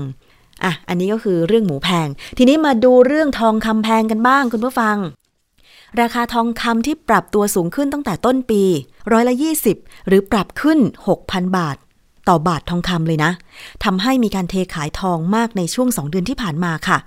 [0.63, 4.98] อะอันนี้ก็คือเรื่องหมูแพง ทีนี้มาดูเรื่องทองคำแพงกันบ้างคุณผู้ฟัง
[6.02, 8.63] ราคาทองคำที่ปรับตัวสูงขึ้นตั้งแต่ต้นปี
[9.12, 9.34] ร้อยละ
[9.72, 10.80] 20 หรือปรับขึ้น
[11.17, 11.78] 6,000 บาท
[12.30, 13.32] ต่อบาททองคำเลยนะ
[13.84, 16.98] ทำให้มีการเทขายทองมากในช่วง 2 เดือนที่ผ่านมาค่ะ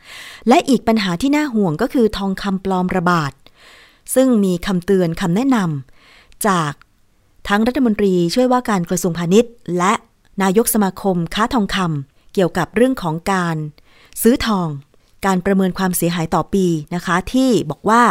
[0.49, 3.33] และอีกปัญหาที่น่าห่วงก็คือทองคำปลอมระบาด
[4.15, 6.73] ซึ่งมีคำเตือนคำแนะนำจาก
[7.49, 9.93] ทั้งรัฐมนตรีช่วยว่าการกระทรวงพาณิชย์ และ
[10.43, 13.57] นายกสมาคมค้าทองคำเกี่ยวกับเรื่องของการ
[14.23, 14.69] ซื้อทอง
[15.27, 18.03] การประเมินความเสียหายต่อปีนะคะ ที่บอกว่า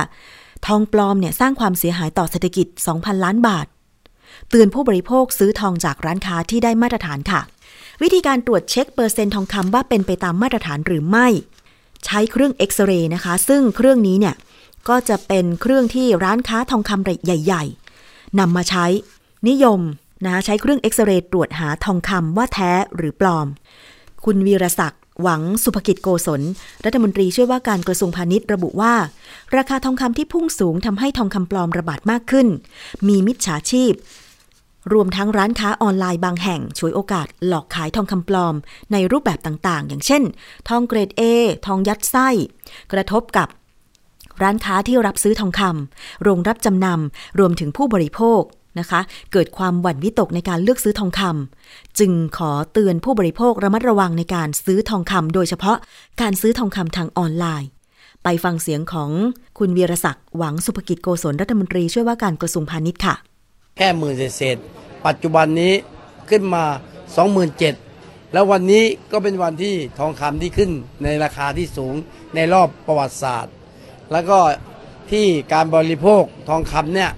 [0.67, 3.67] ทองปลอมเนี่ยสร้างความเสียหายต่อเศรษฐกิจ 2,000 ล้านบาท
[4.49, 7.41] เตือนผู้บริโภคซื้อทองจากร้านค้าที่ได้มาตรฐานค่ะ
[8.01, 11.27] วิธีการตรวจเช็คเปอร์เซ็นต์ทองคำว่าเป็นไปตามมาตรฐานหรือไม่
[12.05, 14.35] ใช้เครื่องเอ็กซเรย์นะคะ ซึ่งเครื่องนี้เนี่ย
[14.89, 17.63] ก็จะเป็นเครื่องที่ร้านค้าทองคำใหญ่
[18.01, 18.85] ๆนำมาใช้
[19.49, 19.81] นิยม
[20.25, 23.47] นะใช้เครื่องเอ็กซเรย์ตรวจหาทองคำว่าแท้หรือปลอม
[24.25, 26.41] คุณวีรศักดิ์หวังสุภกิจโกศล
[26.85, 28.93] รัฐมนตรีช่วยว่าการกระทรวงพาณิชย์ระบุว่า
[29.57, 32.47] ราคาทองคำที่พุ่งสูงทำให้ทองคำปลอมระบาดมากขึ้น
[33.07, 33.93] มีมิจฉาชีพ
[34.93, 38.55] รวมทั้งร้านค้าออนไลน์บางแห่งช่วยโอกาสหลอกขายทองคำปลอม
[38.91, 40.23] ในรูปแบบต่างๆ อย่างเช่น
[40.69, 41.21] ทองเกรด A
[41.65, 42.27] ทองยัดไส้
[42.91, 43.47] กระทบกับ
[44.41, 48.41] ร้านค้าที่รับซื้อทองคำโรงรับจำนำรวมถึงผู้บริโภค
[48.79, 48.99] นะคะ
[49.31, 55.77] เกิดความหวั่นวิตกในการเลือกซื้อทองคำจึงขอเตือนผู้บริโภคระมัดระวังในการซื้อทองคำโดยเฉพาะ
[56.21, 57.69] การซื้อทองคำทางออนไลน์
[58.23, 59.09] ไปฟังเสียงของ
[59.57, 63.15] คุณวีรศักดิ์หวังสุภกิจโกศลรัฐมนตรีช่วยว่าการกระทรวงพาณิชย์ค่ะ
[63.77, 64.57] แค่หมื่นเศษ
[65.05, 65.73] ปัจจุบันนี้
[66.29, 66.65] ขึ้นมา
[67.49, 70.71] 27,000แล้ววันนี้ก็เป็นวันที่ทองคำที่ขึ้น
[71.03, 71.95] ในราคาที่สูง
[72.35, 73.53] ในรอบประวัติศาสตร์
[74.11, 74.39] แล้วก็
[75.11, 77.11] ที่การบริโภคทองคำเนี่ย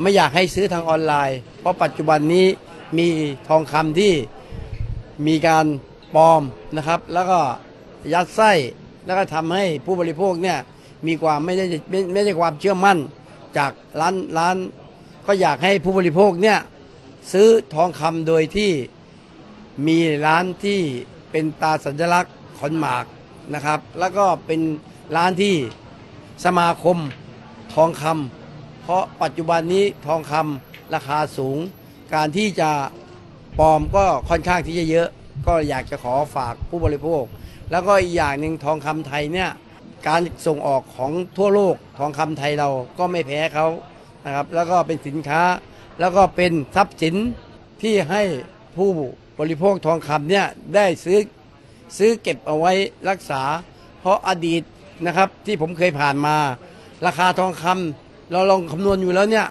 [0.00, 2.46] ไม่อยากให้ซื้อทางออนไลน์ เพราะปัจจุบันนี้
[2.98, 3.08] มี
[3.48, 4.12] ทองคำที่
[5.26, 5.66] มีการ
[6.14, 6.42] ปลอม
[6.76, 7.38] นะครับ แล้วก็
[8.12, 8.52] ยัดไส้
[9.06, 10.58] แล้วก็ทำให้ผู้บริโภคเนี่ย
[11.06, 12.98] มีความไม่ได้ไม่ไม่ได้ความเชื่อมั่น
[13.58, 14.56] จากร้านร้าน
[15.26, 16.58] ก็อยากให้ผู้บริโภคเนี่ย
[17.32, 18.70] ซื้อทองคำโดยที่
[19.86, 20.80] มีร้านที่
[21.30, 23.04] เป็นตาสัญลักษณ์ขอนหมาก
[23.54, 24.60] นะครับ แล้วก็เป็น
[25.16, 25.54] ร้านที่
[26.44, 26.96] สมาคม
[27.74, 28.47] ทองคำ
[28.88, 31.58] เพราะปัจจุบันนี้ทองคำราคาสูง
[32.14, 32.70] การที่จะ
[33.58, 35.08] ปลอมก็ค่อนข้างที่จะเยอะ
[35.46, 37.24] ก็อยากจะขอฝากผู้บริโภค
[37.70, 39.50] แล้วก็อีกอย่างหนึ่งทองคำไทยเนี่ย
[40.08, 43.66] การส่งออกของทั่วโลกทองคำไทยเราก็ไม่แพ้เขา
[44.24, 45.42] นะครับ แล้วก็เป็นสินค้า
[46.00, 47.14] แล้วก็เป็นทรัพย์สิน
[47.82, 48.22] ที่ให้
[48.76, 48.90] ผู้
[49.38, 51.18] บริโภคทองคำเนี่ยได้ซื้อ
[51.98, 52.72] ซื้อเก็บเอาไว้
[53.08, 53.42] รักษา
[54.00, 54.62] เพราะอดีต
[55.06, 56.36] นะครับที่ผมเคยผ่านมา
[57.06, 59.46] ราคาทองคำ เราลองคำนวณอยู่แล้วเนี่ย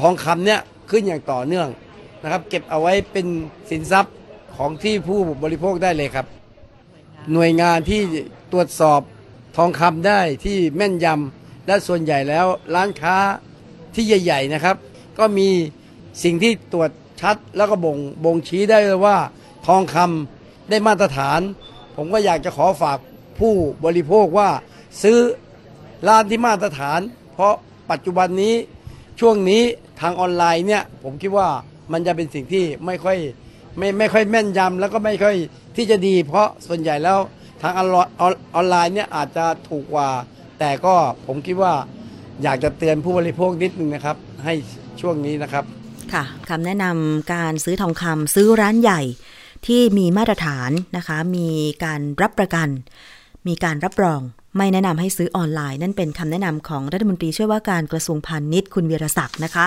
[0.00, 1.68] ทองคำเนี่ยขึ้นอย่างต่อเนื่อง
[2.22, 3.26] นะครับ เก็บเอาไว้เป็น
[3.70, 4.14] สินทรัพย์
[4.56, 6.26] ของที่ผู้บริโภคได้เลยครับ
[7.32, 8.00] หน่วยงานที่
[8.52, 9.00] ตรวจสอบ
[9.56, 13.16] ทองคำได้ที่แม่นยำและส่วนใหญ่แล้วร้านค้า
[13.94, 14.76] ที่ใหญ่ ๆนะครับ
[15.18, 15.48] ก็มี
[16.24, 19.18] สิ่งที่ตรวจชัดแล้วก็บ่งบ่งชี้ได้เลยว่า
[19.66, 21.40] ทองคำได้มาตรฐาน
[21.96, 22.98] ผมก็อยากจะขอฝาก
[23.38, 23.52] ผู้
[23.84, 24.48] บริโภคว่า
[25.02, 25.18] ซื้อ
[26.08, 27.00] ร้านที่มาตรฐาน
[27.34, 27.54] เพราะ
[27.90, 28.54] ปัจจุบันนี้
[29.20, 29.62] ช่วงนี้
[30.00, 31.48] ทางออนไลน์เนี่ยผมคิดว่า
[31.92, 33.18] มันจะเป็นสิ่งที่ไม่ค่อย
[33.78, 35.36] ไม่ไม่ค่อยแม่นยำแล้วก็ไม่ค่อย
[35.76, 37.18] ที่จะดี เพราะส่วนใหญ่แล้ว
[37.62, 37.80] ทางอ
[38.56, 40.10] อนไลน์เนี่ยอาจจะถูกกว่า
[40.58, 40.94] แต่ก็
[41.26, 41.74] ผมคิดว่า
[42.42, 44.54] อยากจะเตือนผู้บริโภคนิดนึงนะครับ ให้
[45.00, 45.64] ช่วงนี้นะครับ
[46.12, 49.00] ค่ะคำแนะนำการซื้อทองคำซื้อร้านใหญ่
[49.66, 51.48] ที่มีมาตรฐานนะคะ มี
[51.84, 52.68] การรับประกัน
[53.46, 54.20] มีการรับรอง
[54.56, 59.66] ไม่แนะนำให้ซื้อออนไลน์ นั่นเป็นคำแนะนำของรัฐมนตรีช่วยว่าการกระทรวงพาณิชย์คุณวีรศักดิ์นะคะ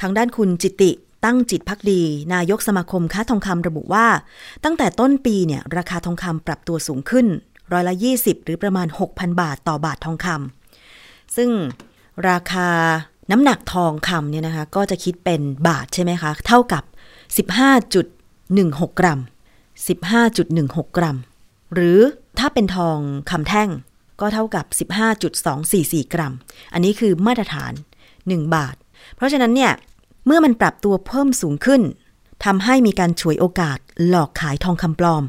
[0.00, 0.90] ทางด้านคุณจิติ
[1.24, 2.02] ตั้งจิตพักดี
[2.34, 4.06] นายกสมาคมค้าทองคำระบุว่า
[4.64, 7.26] ตั้งแต่ต้นปีเนี่ยราคาทองคำปรับตัวสูงขึ้น
[7.72, 11.50] ร้อยละ 20 หรือประมาณ 6,000 บาทต่อบาททองคำซึ่ง
[12.28, 12.68] ราคา
[13.30, 16.82] น้ำหนักทองคำเนี่ยนะคะ ก็จะคิดเป็นบาทใช่ไหมคะ เท่ากับ
[18.10, 19.20] 15.16 กรัม
[19.88, 21.16] 15.16 กรัม
[21.74, 22.00] หรือ
[22.46, 22.98] ถ้าเป็นทอง
[23.30, 23.70] คำแท่ง
[24.20, 24.64] ก็เท่ากับ
[25.38, 26.32] 15.244 กรัม
[26.72, 27.72] อันนี้คือมาตรฐาน
[28.12, 28.76] 1 บาท
[29.16, 29.72] เพราะฉะนั้นเนี่ย
[30.26, 31.82] เมื่อมันปรับตัวเพิ่มสูงขึ้น
[32.44, 33.78] ทำให้มีการฉวยโอกาส
[34.08, 35.24] หลอกขายทองคำปลอม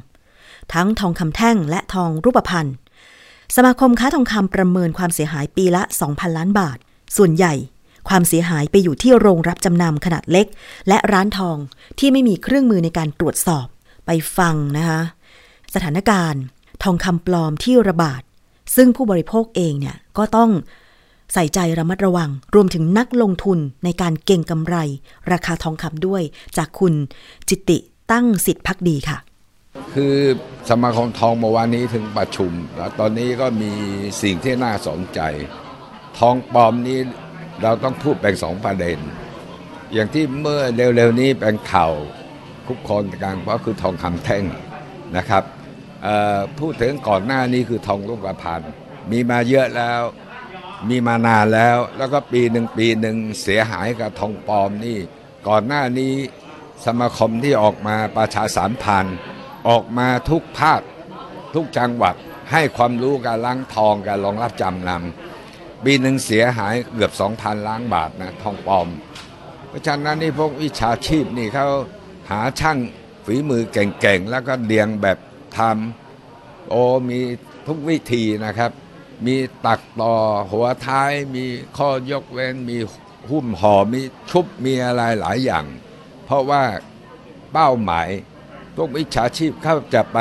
[0.74, 2.70] ทั้งทองคำแท่งและทองรูปพรรณ
[3.56, 6.78] สมาคมค้าทองคำประเมินความเสียหายปีละ 2,000 ล้านบาท
[7.18, 7.54] ส่วนใหญ่
[8.10, 10.48] ความเสียหายไปอยู่ที่โรงรับจำนำขนาดเล็ก
[10.88, 11.58] และร้านทอง
[12.00, 13.66] ที่ไม่มีเครื่องมือในการตรวจสอบ
[14.06, 15.02] ไปฟังนะคะ
[15.74, 16.42] สถานการณ์
[16.84, 18.22] ทองคำปลอมที่ระบาด
[18.76, 20.52] ซึ่งผู้บริโภคเองเนี่ยก็ต้อง
[21.34, 24.76] ใส่ใจระมัดระวัง รวมถึงนักลงทุนในการเก่งกำไร
[25.32, 26.22] ราคาทองคำด้วย
[26.58, 26.94] จากคุณ
[27.50, 27.78] จิติ
[28.12, 29.18] ตั้งสิทธิพักดีค่ะ
[29.94, 30.16] คือ
[30.70, 33.72] สมาคมทองเมื่อวานนี้ถึงประชุม แล้วตอนนี้ก็มี
[34.22, 35.20] สิ่งที่น่าสนใจ
[36.20, 37.00] ทองปลอมนี้
[37.64, 38.98] เราต้องพูดแบ่งสองประเด็น
[39.94, 41.94] อย่างที่เมื่อเร็วๆนี้เป็นข่าว
[42.68, 44.44] คุกคอนกลางก็คือทองคำแท่ง
[45.18, 45.44] นะครับ
[46.60, 48.64] พูดถึงก่อนหน้านี้คือทองรูปพรรณ
[49.12, 50.02] มีมาเยอะแล้ว
[50.90, 54.98] มีมานานแล้ว แล้วก็ปีหนึ่งปีหนึ่งเสียหายกับทองปลอมนี่
[55.48, 56.14] ก่อนหน้านี้
[56.86, 59.06] สมาคมที่ออกมาประชาสารพัน
[59.70, 60.82] ออกมาทุกภาค
[61.56, 62.16] ทุกจังหวัด
[62.52, 68.88] ให้ความรู้การล้างทองการรองรับจำนำปีหนึ่งเสียหายเกือบ 2,000 ล้านบาทนะทองปลอม
[69.68, 71.68] เพราะฉะนั้นนี่พวกวิชาชีพนี่เขา
[72.32, 72.78] หาช่าง
[73.26, 75.18] ฝีมือเก่งๆ แล้วก็เดียงแบบ
[75.60, 77.20] ทำโอ้มี
[77.68, 78.72] ทุกวิธีนะครับ
[79.26, 80.14] มีตักต่อ
[80.52, 81.46] หัวท้ายมี
[81.78, 82.78] ข้อยกเว้น มี
[83.30, 85.66] หุ้มห่อมีชุบมีอะไรหลายอย่าง
[86.26, 86.64] เพราะว่า
[87.54, 88.08] เป้าหมาย
[88.76, 90.20] พวกวิชาชีพเขาจะไป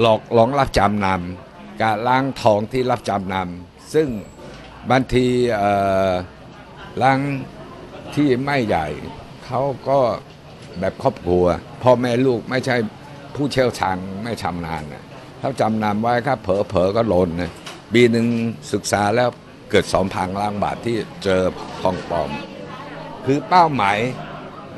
[0.00, 4.08] หลอกหลงรับจำนำการล้างทองที่รับจำนำซึ่ง
[4.90, 5.26] บางที
[7.02, 7.20] ล้าง
[8.14, 8.86] ที่ไม่ใหญ่
[9.44, 9.98] เขาก็
[10.78, 11.44] แบบครอบครัว
[11.82, 12.76] พ่อแม่ลูกไม่ใช่
[13.34, 15.04] ผู้เชี่ยวชาญไม่ชำนาญนะ
[15.38, 17.52] เขาจำนำไว้ครับเผลอเผลอก็หล่นนะ
[17.92, 18.26] ปีหนึ่ง
[18.72, 19.28] ศึกษาแล้ว
[19.70, 21.42] เกิดสองพังล้านบาทที่เจอ
[21.82, 22.30] ทองปลอม
[23.24, 23.98] คือเป้าหมาย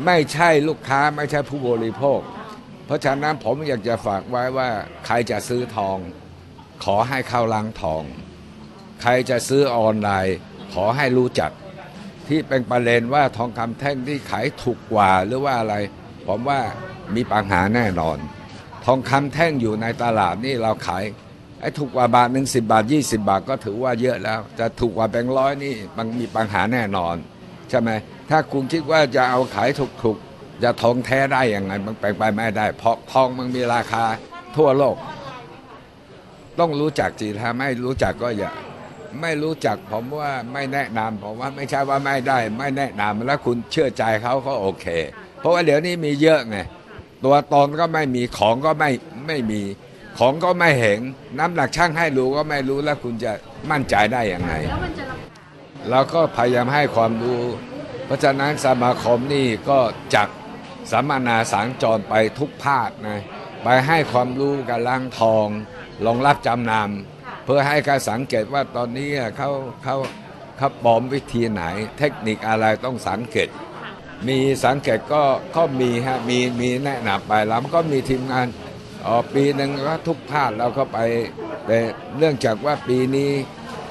[0.06, 2.20] ไม่ใช่ลูกค้าไม่ใช่ผู้บริโภค
[2.86, 4.68] เพราะฉะนั้นผมอยากจะฝากไว้ว่า
[5.06, 5.98] ใครจะซื้อทอง
[6.84, 8.02] ขอให้เข้าล้างทอง
[9.02, 10.36] ใครจะซื้อออนไลน์
[10.74, 11.50] ขอให้รู้จัก
[12.28, 15.74] ที่เป็นประเด็นว่าทองคำแท่งที่ขายถูกกว่าหรือว่าอะไร
[16.26, 16.60] ผมว่า
[17.14, 18.18] มีปัญหาแน่นอน
[18.86, 21.04] ทองคำแท่งอยู่ในตลาดนี่เราขาย
[21.60, 27.16] ไอ้ถูกกว่าบาทหนึ่งสิบาทยี่สิบาทก็ถือว่าเยอะแล้ว จะถูกกว่าแบงค์ร้อยนี่มันมีปัญหาแน่นอน
[27.70, 27.90] ใช่ไหม
[28.30, 29.68] ถ้าคุณคิดว่าจะเอาขาย
[30.02, 34.04] ถูกๆ จะทองแท้ได้ยังไงมันแปลงไปไม่ได้ เพราะทองมันมีราคา
[34.56, 34.96] ทั่วโลก
[36.58, 38.50] ต้องรู้จักจีถ้าไม่รู้จักก็อย่า
[39.20, 44.86] ไม่รู้จักผมว่าไม่แนะนำผมว่าไม่ใช่ว่าไม่ได้ ไม่แนะนำแล้วคุณเชื่อใจเขาก็โอเค
[45.40, 46.56] เพราะว่าเดี๋ยวนี้มีเยอะไง
[47.24, 48.90] ตัวตนก็ไม่มีของก็ไม่
[49.26, 49.62] ไม่มี
[50.18, 51.00] ของก็ไม่เห็น
[51.38, 53.32] น้ำหนักช่างให้รู้ก็ไม่รู้แล้วคุณจะ
[53.70, 54.54] มั่นใจได้อย่างไร
[55.90, 57.42] เราก็พยายามให้ความรู้
[58.04, 59.78] เพราะฉะนั้นสมาคมนี่ก็
[60.14, 60.28] จัด
[60.90, 63.20] สัมมนาสังจรไปทุกภาคนะ
[63.62, 65.46] ไปให้ความรู้กับล้างทอง
[66.04, 69.50] ลองรับจำนำเพื่อให้การสังเกตว่าตอนนี้เขา
[69.82, 69.96] เขา
[70.56, 71.62] เขาปลอมวิธีไหน
[71.98, 73.48] เทคนิคอะไรต้องสังเกต
[74.28, 75.22] มีสังเกตก็
[75.56, 78.46] ก็มีฮะมีมีแนะนำไปแล้วก็มีทีมงาน
[79.06, 80.98] อ๋อปีหนึ่งก็ทุกภาคเราก็ไป
[81.66, 81.78] แต่
[82.18, 83.30] เรื่องจากว่าปีนี้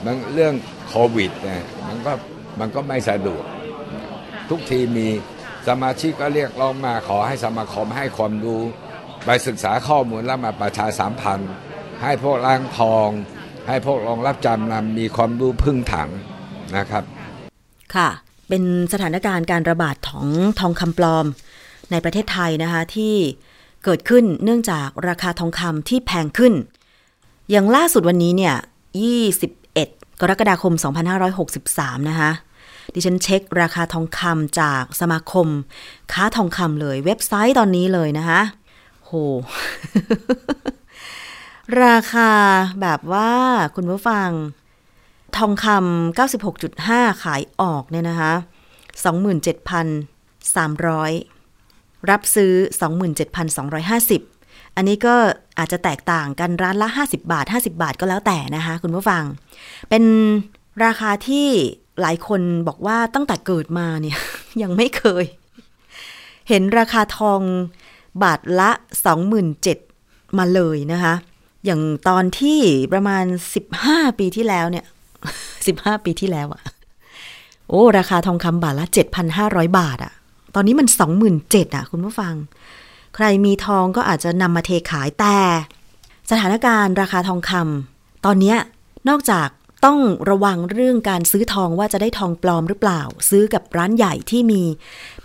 [0.05, 0.53] มันเรื่อง
[0.87, 2.13] โควิดเนี่ยมันก็
[2.59, 3.43] มันก็ไม่สะดวก
[4.49, 5.07] ทุกทีมี
[5.67, 8.61] สมาชิกก็เรียกร้องมาขอให้สมาคมให้ความรู้
[9.25, 11.39] ไปศึกษาข้อมูลแล้วมาประชาสัมพัน
[12.03, 13.09] ให้พวกล้างทอง
[13.67, 16.09] ให้พวกรองรับจำนำมีความรู้พึ่งถัง
[16.77, 17.03] นะครับ
[17.95, 18.09] ค่ะ
[18.49, 20.25] เป็นสถานการณ์การระบาดของ
[20.59, 21.25] ทองคำปลอม
[21.91, 23.15] ในประเทศไทยนะคะที่
[23.83, 26.53] เกิดขึ้นเนื่องจากราคาทองคำที่แพงขึ้น
[27.51, 28.55] อย่างล่าสุดวันนี้เนี่ย
[29.55, 30.73] 21 กรกฎาคม
[31.41, 32.31] 2563 นะคะ
[32.93, 35.47] ดิฉันเช็คราคาทองคำจากสมาคม
[36.11, 38.41] ค้าทองคำเลยเว็บไซต์ตอนนี้เลยนะคะ
[39.05, 39.11] โห
[41.83, 42.31] ราคา
[42.81, 43.31] แบบว่า
[43.75, 44.29] คุณผู้ฟัง
[45.37, 46.17] ทองคำ
[46.49, 48.33] 96.5 ขายออกเนี่ยนะคะ
[50.75, 52.53] 27,300 รับซื้อ
[53.65, 55.15] 27,250 อันนี้ก็
[55.57, 59.23] อาจจะแตกต่างกันร้านละ 50 บาท 50 บาทก็แล้วแต่นะคะ คุณผู้ฟัง
[59.89, 60.03] เป็น
[60.85, 61.47] ราคาที่
[62.01, 64.17] หลายคนบอกว่าตั้งแต่เกิดมาเนี่ย
[64.61, 65.25] ยังไม่เคย
[66.49, 67.41] เห็นราคาทอง
[68.23, 68.71] บาทละ
[69.53, 71.13] 27,000มาเลยนะคะ
[71.65, 72.59] อย่างตอนที่
[72.93, 73.25] ประมาณ
[73.71, 74.85] 15 ปีที่แล้วเนี่ย
[75.73, 76.61] 15 ปีที่แล้วอะ
[77.69, 78.85] โอ้ราคาทองคำบาทละ
[79.31, 80.13] 7,500 บาทอะ
[80.55, 80.87] ตอนนี้มัน
[81.31, 82.33] 27,000อะคุณผู้ฟัง
[83.15, 85.37] ใครมีทองก็อาจจะนำมาเทขายแต่
[86.31, 88.55] สถานการณ์ราคาทองคำตอนนี้
[89.09, 89.47] นอกจาก
[89.85, 89.99] ต้อง
[90.29, 94.61] ระวังเรื่องการซื้อทองว่าจะได้ทองปลอมหรือเปล่า ซื้อกับร้านใหญ่ที่มี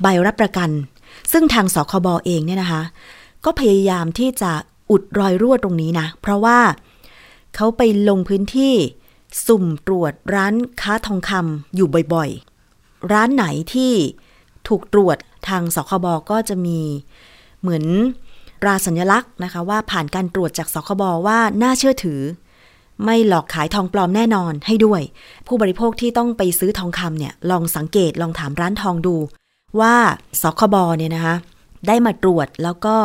[0.02, 0.70] ใบรับประกัน
[1.32, 2.82] ซึ่งทางสคบอเองเนี่ยนะคะ
[3.44, 4.52] ก็พยายามที่จะ
[4.90, 6.58] อุดรอยรั่วตรงนี้นะ เพราะว่า
[7.56, 8.74] เขาไปลงพื้นที่
[9.46, 13.92] สุ่มตรวจร้านค้าทองคำอยู่บ่อยๆ ร้านไหนที่
[14.68, 15.16] ถูกตรวจ
[15.48, 16.78] ทางสคบก็จะมี
[17.60, 17.84] เหมือน
[18.66, 22.20] ราสัญลักษณ์นะคะว่าผ่านการตรวจจากสคบว่าน่าเชื่อถือ
[23.04, 25.02] ไม่หลอกขายทองปลอมแน่นอนให้ด้วย
[25.46, 29.16] ผู้บริโภคที่ต้องไปซื้อทองคำเนี่ยลองสังเกตลองถามร้านทองดู
[29.80, 29.94] ว่า
[30.42, 31.36] สคบเนี่ยนะคะ
[31.86, 32.96] ได้มาตรวจแล้วก็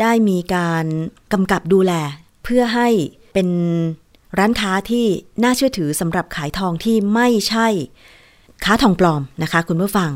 [0.00, 0.84] ได้มีการ
[1.32, 1.92] กำกับดูแล
[2.44, 2.88] เพื่อให้
[3.32, 3.48] เป็น
[4.38, 5.06] ร้านค้าที่
[5.42, 7.68] น่าเชื่อถือสำหรับขายทองที่ไม่ใช่
[8.64, 10.10] ค้าทองปลอมนะคะ คุณผู้ฟัง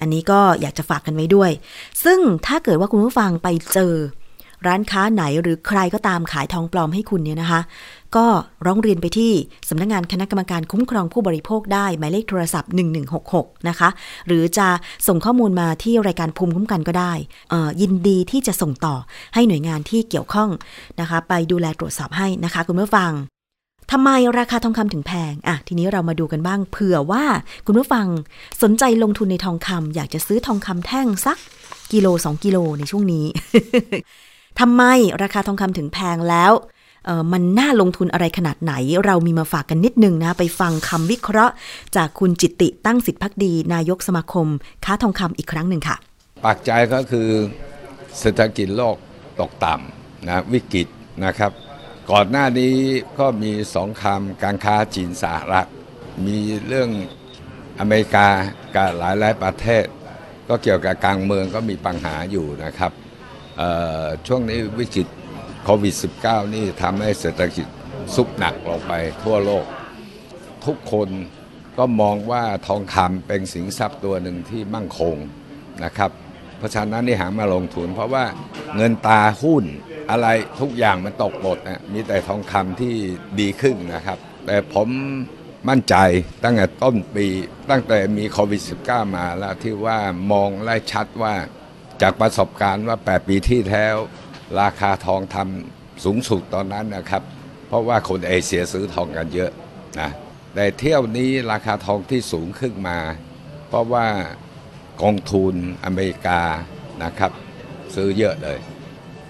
[0.00, 1.50] อันนี้ก็อยากจะฝากกันไว้ด้วย
[2.04, 3.94] ซึ่งถ้าเกิดว่าคุณผู้ฟังไปเจอ
[4.66, 7.60] ร้านค้าไหนหรือใครก็ตามขายทองปลอมให้คุณเนี่ยนะคะ
[8.16, 8.26] ก็
[8.66, 9.32] ร้องเรียนไปที่
[9.68, 12.70] สำนักงงานคณะกรรมการคุ้มครองผู้บริโภคได้หมายเลขโทรศัพท์
[13.18, 13.88] 1166 นะคะ
[14.26, 14.68] หรือจะ
[15.06, 17.12] ส่งข้อมูลมาที่รายการภูมิคุ้มกันก็ได้
[17.80, 18.96] ยินดีที่จะส่งต่อ
[19.34, 20.50] ให้หน่วยงานที่เกี่ยวข้อง
[21.00, 23.12] นะคะ ไปดูแลตรวจสอบให้นะคะ คุณผู้ฟัง
[23.92, 27.24] ทำไมราคาทองคำถึงแพง อะ ทีนี้เรามาดูกันบ้าง เผื่อว่า
[27.66, 28.06] คุณผู้ฟัง
[28.62, 31.38] สนใจลงทุนในทองคำอยากจะซื้อทองคำแท่งสัก
[31.92, 33.26] กิโลสองกิโลในช่วงนี้
[34.60, 34.82] ทำไม
[35.22, 36.52] ราคาทองคำถึงแพงแล้ว
[37.32, 38.72] มันน่าลงทุนอะไรขนาดไหน
[39.04, 41.54] เรามีมาฝากกันนิดนึงนะ ไปฟังคำวิเคราะห์
[41.96, 44.46] จากคุณจิตติตั้งสิทธิพักดี นายกสมาคม
[44.84, 45.96] ค้าทองคำอีกครั้งหนึ่งค่ะ
[46.44, 47.28] ปักใจก็คือ
[48.18, 48.96] เศรษฐกิจโลก
[49.40, 50.86] ตกต่ำนะวิกฤต
[51.24, 51.52] นะครับ
[52.12, 52.74] ก่อนหน้านี้
[53.18, 55.68] ก็มีสองคำการค้าจีนสหรัฐ
[56.26, 56.90] มีเรื่อง
[57.80, 58.28] อเมริกา
[58.74, 59.84] กับหลายหลายประเทศ
[60.48, 62.92] ก็เกี่ยวกับกลางเมืองก็มีปัญหาอยู่นะครับ
[64.26, 65.06] ช่วงนี้วิกฤต
[65.64, 67.66] โควิด -19 นี่ทำให้เศรษฐกิจ
[68.14, 68.92] ซุบหนักลงไป
[69.22, 69.64] ทั่วโลก
[70.66, 71.08] ทุกคน
[71.78, 75.16] ก็มองว่าทองคำเป็นสินทรัพย์ตัวหนึ่งที่มั่งคง
[75.84, 76.10] นะครับ
[76.58, 78.24] เพราะฉะนั้นนี่หามาลงทุน เพราะว่า
[78.76, 79.64] เงินตาหุ้น
[80.10, 80.26] อะไร
[80.60, 82.94] ทุกอย่างมันตกหมดนะมีแต่ทองคำที่
[83.40, 84.88] ดีขึ้นนะครับ แต่ผม
[85.68, 85.96] มั่นใจ
[86.44, 87.26] ตั้งแต่ต้นปี
[87.70, 89.98] ตั้งแต่มีโควิด -19 มาแล้วที่ว่า
[90.32, 91.34] มองไล่ชัดว่า
[92.02, 93.96] จากประสบการณ์ว่า 8 ปีที่แล้ว
[94.60, 97.22] ราคาทองทำสูงสุดตอนนั้นนะครับ
[97.68, 99.50] เพราะว่าคนเอเชียซื้อทองกันเยอะ
[100.00, 100.10] นะ
[100.54, 102.98] แต่เที่ยวนี้ราคาทองที่สูงขึ้นมา
[103.68, 104.06] เพราะว่า
[105.02, 106.42] กองทุนอเมริกา
[107.04, 107.32] นะครับ
[107.94, 108.58] ซื้อเยอะเลย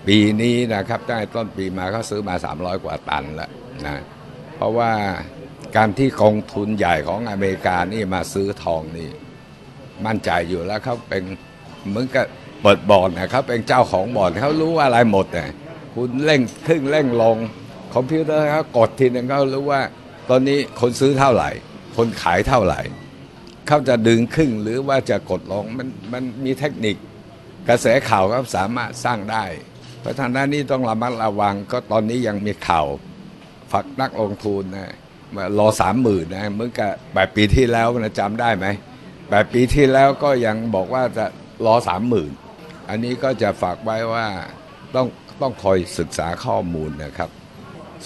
[0.07, 3.51] ปีนี้นะครับตั้งแต่ต้นปีมาเขาซื้อมา 300 กว่าตันแล้ว
[3.87, 4.03] นะ
[4.57, 4.93] เพราะว่า
[5.77, 9.09] การที่กองทุนใหญ่ของอเมริกานี่มาซื้อทองนี่
[10.07, 11.23] มั่นใจอยู่แล้วเขาเป็น
[11.89, 12.27] เหมือนกับ
[12.63, 15.51] เปิดบอร์ดนะเขาเป็นเจ้าของบอร์ดเขารู้อะไรหมดเนี่ย
[15.95, 17.37] คุณเร่งขึ้นเร่งลง
[17.95, 19.83] คอมพิวเตอร์เขากดทีนึงเขารู้ว่า
[20.31, 21.51] ตอนนี้คนซื้อเท่าไหร่
[21.97, 22.81] คนขายเท่าไหร่
[23.67, 26.97] เขาจะดึงขึ้นหรือว่าจะกดลงมันมันมีเทคนิค
[27.69, 29.45] กระแสข่าวก็สามารถสร้างได้
[30.07, 32.87] ราะฉะนั้นนี่ต้องระมัดระวังก็ตอนนี้ยังมีข่าว
[33.73, 34.93] ฝักนักลงทุนนะ
[35.59, 38.67] รอสามหมื่นนะเมื่อกับแบบปีที่แล้วนะจำได้ไหม
[39.31, 41.27] แบบปีที่แล้วก็ยังบอกว่าจะ
[41.67, 42.31] รอสามหมื่น
[42.89, 44.27] อันนี้ก็จะฝากไว้ว่า
[44.95, 45.07] ต้อง
[45.41, 47.31] ต้องคอยศึกษาข้อมูลนะครับ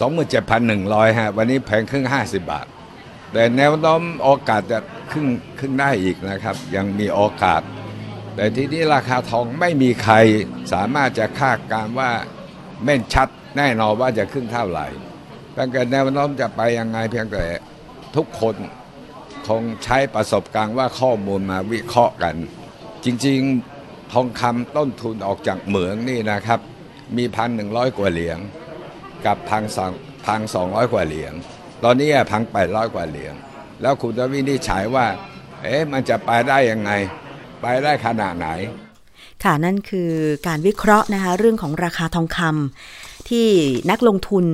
[0.00, 2.66] 27,100ฮะวันนี้แพงครึ่ง50บาท
[3.32, 4.78] แต่แนวโน้มโอกาสจะ
[5.12, 5.26] ขึ้น
[5.58, 7.62] ขึ้นได้อีกนะครับ ยังมีโอกาส
[8.40, 10.14] แต่ทีนี้ราคาทองไม่มีใคร
[10.72, 12.10] สามารถจะคาดการว่า
[12.84, 14.86] แม่นชัดแน่นอนว่าจะขึ้นเท่าไหร่
[15.56, 17.44] ตั้งแต่แนวโน้มจะไปยังไงเพียงแต่
[18.16, 18.54] ทุกคน
[19.48, 22.34] คงใช้ประสบการณ์ว่าข้อมูลมาวิเคราะห์กัน
[23.04, 26.60] จริงๆทองคำต้นทุนออกจากเหมืองนี่นะครับ
[27.16, 28.38] มีพันหนึ่งร้อยกว่าเหรียญ
[29.26, 29.92] กับพันสอง
[30.26, 31.34] พันสองร้อยกว่าเหรียญ
[31.84, 33.34] ตอนนี้พันแปดร้อยกว่าเหรียญ
[33.82, 35.06] แล้วคุณจะวินิจฉัยว่า
[35.62, 36.92] เอ๊ะมันจะไปได้ยังไง
[37.60, 38.48] ไปได้ขนาดไหน
[39.44, 40.10] ค่ะนั่นคือ
[40.46, 43.46] การวิเคราะห์นะคะเรื่องของราคาทองคำที่
[43.90, 44.44] นักลงทุน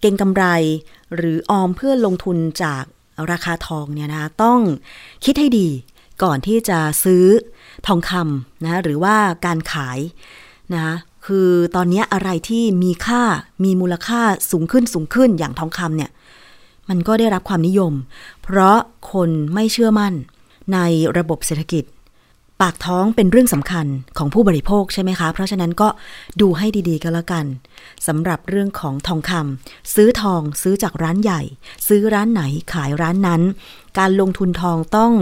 [0.00, 0.44] เก่งกำไร
[1.16, 2.84] หรือออมเพื่อลงทุนจาก
[3.30, 4.60] ราคาทองเนี่ยนะคะต้อง
[5.24, 5.68] คิดให้ดี
[6.22, 7.24] ก่อนที่จะซื้อ
[7.86, 9.16] ทองคำนะหรือว่า
[9.46, 9.98] การขาย
[10.72, 10.94] นะคะ
[11.26, 13.22] คือตอนนี้อะไรที่มีค่า
[13.64, 14.20] มีมูลค่า
[14.50, 16.10] สูงขึ้นสูงขึ้นอย่างทองคำเนี่ย
[16.88, 17.92] มันก็ได้รับความนิยม
[18.42, 18.78] เพราะ
[19.12, 20.14] คนไม่เชื่อมั่น
[20.72, 20.78] ใน
[21.18, 21.84] ระบบเศรษฐกิจ
[22.62, 23.86] ปากท้องเป็นเรื่องสำคัญ
[24.18, 25.88] ของผู้บริโภคใช่ไหมคะ เพราะฉะนั้นก็
[26.40, 27.46] ดูให้ดีๆก็แล้วกัน
[28.06, 31.42] สำหรับเรื่องของทองคำซื้อทองซื้อจากร้านใหญ่
[31.88, 32.42] ซื้อร้านไหน
[32.72, 33.42] ขายร้านนั้น
[33.98, 35.12] การลงทุนทองต้อง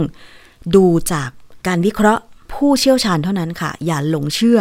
[0.75, 1.29] ดูจาก
[1.67, 2.23] การวิเคราะห์
[2.53, 4.59] ผู้เชี่ยวชาญเท่านั้นค่ะ อย่าหลงเชื่อ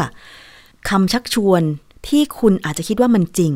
[0.88, 1.62] คำชักชวน
[2.08, 3.52] ที่คุณอาจจะคิดว่ามันจริง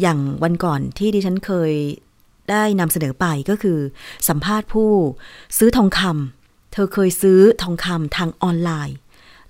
[0.00, 1.72] อย่างวันก่อนที่ดิฉันเคย
[2.50, 3.78] ได้นำเสนอไปก็คือ
[4.28, 4.90] สัมภาษณ์ผู้
[5.58, 6.39] ซื้อทองคำ
[6.72, 8.96] เธอเคยซื้อทองคำทางออนไลน์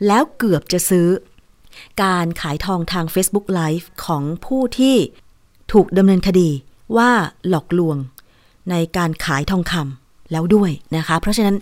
[0.07, 1.09] แล้วเกือบจะซื้อ
[2.03, 4.97] การขายทองทาง Facebook Live ของผู้ที่
[5.73, 6.51] ถูกดำเนินคดี
[6.97, 7.11] ว่า
[7.49, 7.97] หลอกลวง
[8.71, 11.57] ในการขายทองคำแล้วด้วยนะคะ เพราะฉะนั้น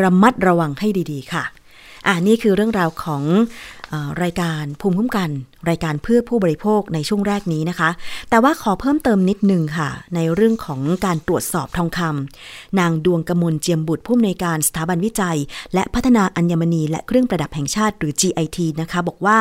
[0.00, 1.44] ระมัดระวังให้ดีๆค่ะ
[2.06, 3.22] อ่านี่คือเรื่องราวของ
[4.22, 5.30] รายการภูมิคุ้มกัน
[5.68, 7.90] รายการเพื่อผู้บริโภคในช่วงแรกนี้นะคะ
[8.30, 15.38] แต่ว่าขอเพิ่มเติมนิดนึงค่ะ ในเรื่องของการตรวจสอบทองคำนางดวงกมลเจียมบุตรผู้อำนวยการสถาบันวิจัย
[15.74, 19.38] และพัฒนาอัญมณี และเครื่องประดับแห่งชาติหรือ GIT นะคะ บอกว่า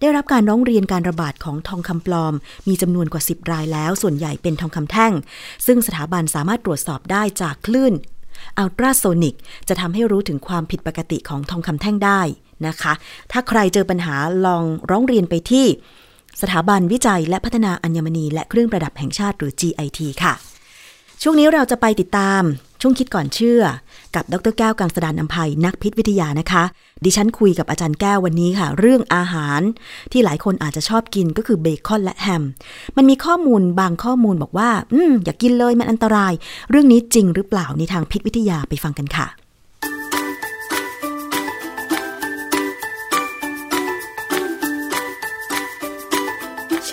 [0.00, 2.34] ได้รับการร้องเรียนการระบาดของทองคำปลอม
[2.68, 5.12] มีจำนวนกว่า 10 รายแล้ว ส่วนใหญ่เป็นทองคำแท่ง
[5.66, 7.92] ซึ่งสถาบันสามารถตรวจสอบได้จากคลื่น
[8.58, 9.36] อัลตราโซนิก
[9.68, 12.22] จะทำให้รู้ถึงความผิดปกติของทองคำแท่งได้
[12.66, 12.92] นะคะ
[13.32, 15.66] ถ้าใครเจอปัญหาลองร้องเรียนไปที่
[16.42, 20.34] สถาบันวิจัยและพัฒนาอัญมณีและเครื่องประดับแห่งชาติหรือ GIT ค่ะ
[21.22, 22.42] ช่วงนี้เราจะไปติดตาม
[22.80, 23.62] ช่วงคิดก่อนเชื่อ
[24.14, 26.64] กับดรแก้วกังสดานนภัยนักพิษวิทยานะคะ
[27.04, 29.60] ดิฉันคุยกับอาจารย์แก้ววันนี้ค่ะ เรื่องอาหาร
[30.12, 32.42] ที่หลายคนอาจจะชอบกินก็คือเบคอนและแฮม
[32.96, 36.32] มันมีข้อมูลบางข้อมูลบอกว่า อืมอย่ากกินเลยมันอันตราย
[36.70, 39.26] เรื่องนี้จริงหรือเปล่าในทางพิษวิทยาไปฟังกันค่ะ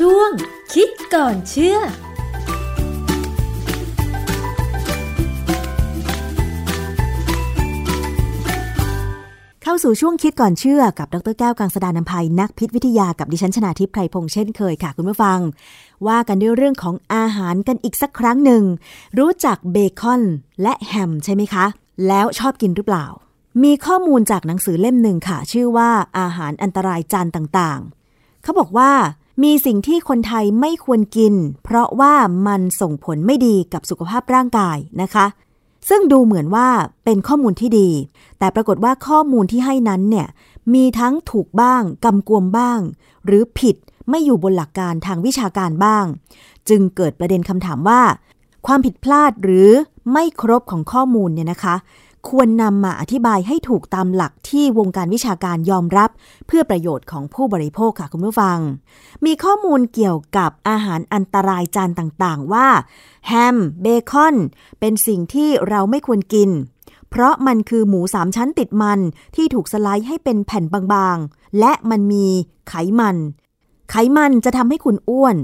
[0.06, 0.32] ช่วง
[0.74, 1.78] คิดก่อนเชื่อ
[9.64, 15.40] เข้าสู่ช่วงคิดก่อนเชื่อกับดรแก้วกังสดานนภัยนักพิษวิทยากับดิฉันชนาทิพไพรพงษ์เช่นเคยค่ะคุณผู้ฟัง
[16.08, 18.64] ว่ากันด้วยเรื่องของอาหารกันอีกสักครั้งหนึ่ง
[19.20, 20.22] รู้จักเบคอน
[20.62, 21.66] และแฮมใช่ไหมคะ
[22.08, 23.06] แล้วชอบกินหรือเปล่า
[23.64, 25.90] มีข้อมูลจากหนังสือเล่มหนึ่งค่ะ ชื่อว่า
[26.20, 28.92] อาหารอันตรายจานต่างๆ เขาบอกว่า
[29.44, 32.14] มีสิ่งที่คนไทยไม่ควรกิน เพราะว่า
[32.48, 35.26] มันส่งผลไม่ดีกับสุขภาพร่างกายนะคะ
[35.90, 36.68] ซึ่งดูเหมือนว่า
[37.06, 37.90] เป็นข้อมูลที่ดี
[38.40, 40.28] แต่ปรากฏว่าข้อมูลที่ให้นั้นเนี่ย
[40.74, 42.80] มีทั้งถูกบ้างกำกวมบ้าง
[43.26, 43.76] หรือผิด
[44.10, 46.06] ไม่อยู่บนหลักการทางวิชาการบ้าง
[46.70, 48.02] จึงเกิดประเด็นคำถามว่า
[48.68, 49.70] ความผิดพลาดหรือ
[50.12, 51.76] ไม่ครบของข้อมูลเนี่ยนะคะ
[52.30, 56.10] ควรนำมาอธิบายให้ถูกตามหลักที่วงการวิชาการยอมรับ
[56.48, 58.58] เพื่อประโยชน์ของผู้บริโภคค่ะคุณผู้ฟัง
[59.26, 62.68] มีข้อมูลเกี่ยวกับอาหารอันตรายจานต่างๆ ว่า
[63.28, 64.36] แฮมเบคอน
[64.80, 66.50] เป็นสิ่งที่เราไม่ควรกิน
[67.10, 69.00] เพราะมันคือหมูสามชั้นติดมัน
[69.36, 70.64] ที่ถูกสไลด์ให้เป็นแผ่น
[70.94, 72.28] บางๆ และมันมี
[72.70, 73.18] ไขมัน
[73.90, 75.38] ไขมันจะทำให้คุณอ้วน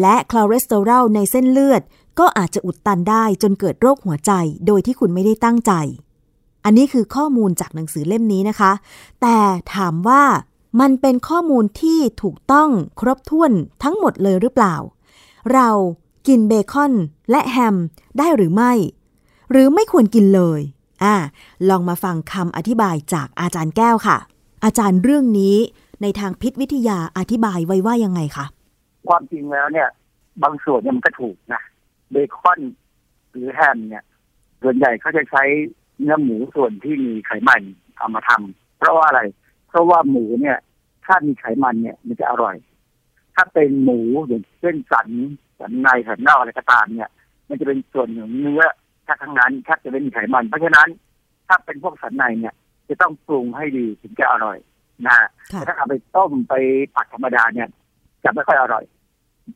[0.00, 1.82] และคอเลสเตอรอลในเส้นเลือด
[2.18, 4.32] ก็อาจจะอุดตันได้จนเกิดโรคหัวใจ
[4.66, 5.72] โดยที่คุณไม่ได้ตั้งใจ
[6.66, 8.72] อันนี้คือข้อมูลจากหนังสือเล่มนี้นะคะ
[9.22, 9.38] แต่
[9.74, 10.22] ถามว่า
[10.80, 13.52] มันเป็นข้อมูลที่ถูกต้องครบถ้วน
[13.82, 14.76] ทั้งหมดเลยหรือเปล่า
[15.52, 15.68] เรา
[16.26, 16.92] กินเบคอน
[17.30, 17.76] และแฮม
[18.18, 18.72] ได้หรือไม่
[19.50, 20.60] หรือไม่ควรกินเลย
[21.02, 21.14] อ่า
[21.68, 24.18] ลองมาฟังคำอธิบายจากอาจารย์แก้วค่ะ
[24.64, 25.56] อาจารย์เรื่องนี้
[26.02, 28.46] ในทางพิษวิทยาอธิบายไว้ว่ายังไงคะ
[29.08, 29.88] ความจริงแล้วเนี่ย
[30.42, 31.62] บางส่วนมันก็ถูกนะ
[32.10, 32.60] เบคอน
[33.30, 34.04] หรือแฮมเนี่ย
[34.62, 35.42] ส่วนใหญ่เขาจะใช้
[36.00, 37.62] เนื้อหมูส่วนที่มีไขมัน
[37.98, 39.22] เอามาทำเพราะว่าอะไร
[39.68, 40.58] เพราะว่าหมูเนี่ย
[41.04, 42.56] ถ้ามีไขมันเนี่ยมันจะอร่อย
[43.34, 45.08] ถ้าเป็นหมูอย่างเช่นสัน
[45.58, 47.10] สันในสันนอกอะไรก็ตามเนี่ย
[47.48, 48.62] มันจะเป็นส่วนของเนื้อ
[49.06, 50.88] ถ้าทั้งนั้นแทบจะไม่มีไขมัน เพราะฉะนั้น
[51.48, 52.54] ถ้าเป็นพวกสันในเนี่ย
[52.88, 54.58] จะต้องปรุงให้ดีถึงจะอร่อย
[55.06, 56.54] นะค่ะแต่ถ้าเอาไปต้มไป
[56.94, 57.68] ผัดธรรมดาเนี่ย
[58.24, 58.84] จะไม่ค่อยอร่อย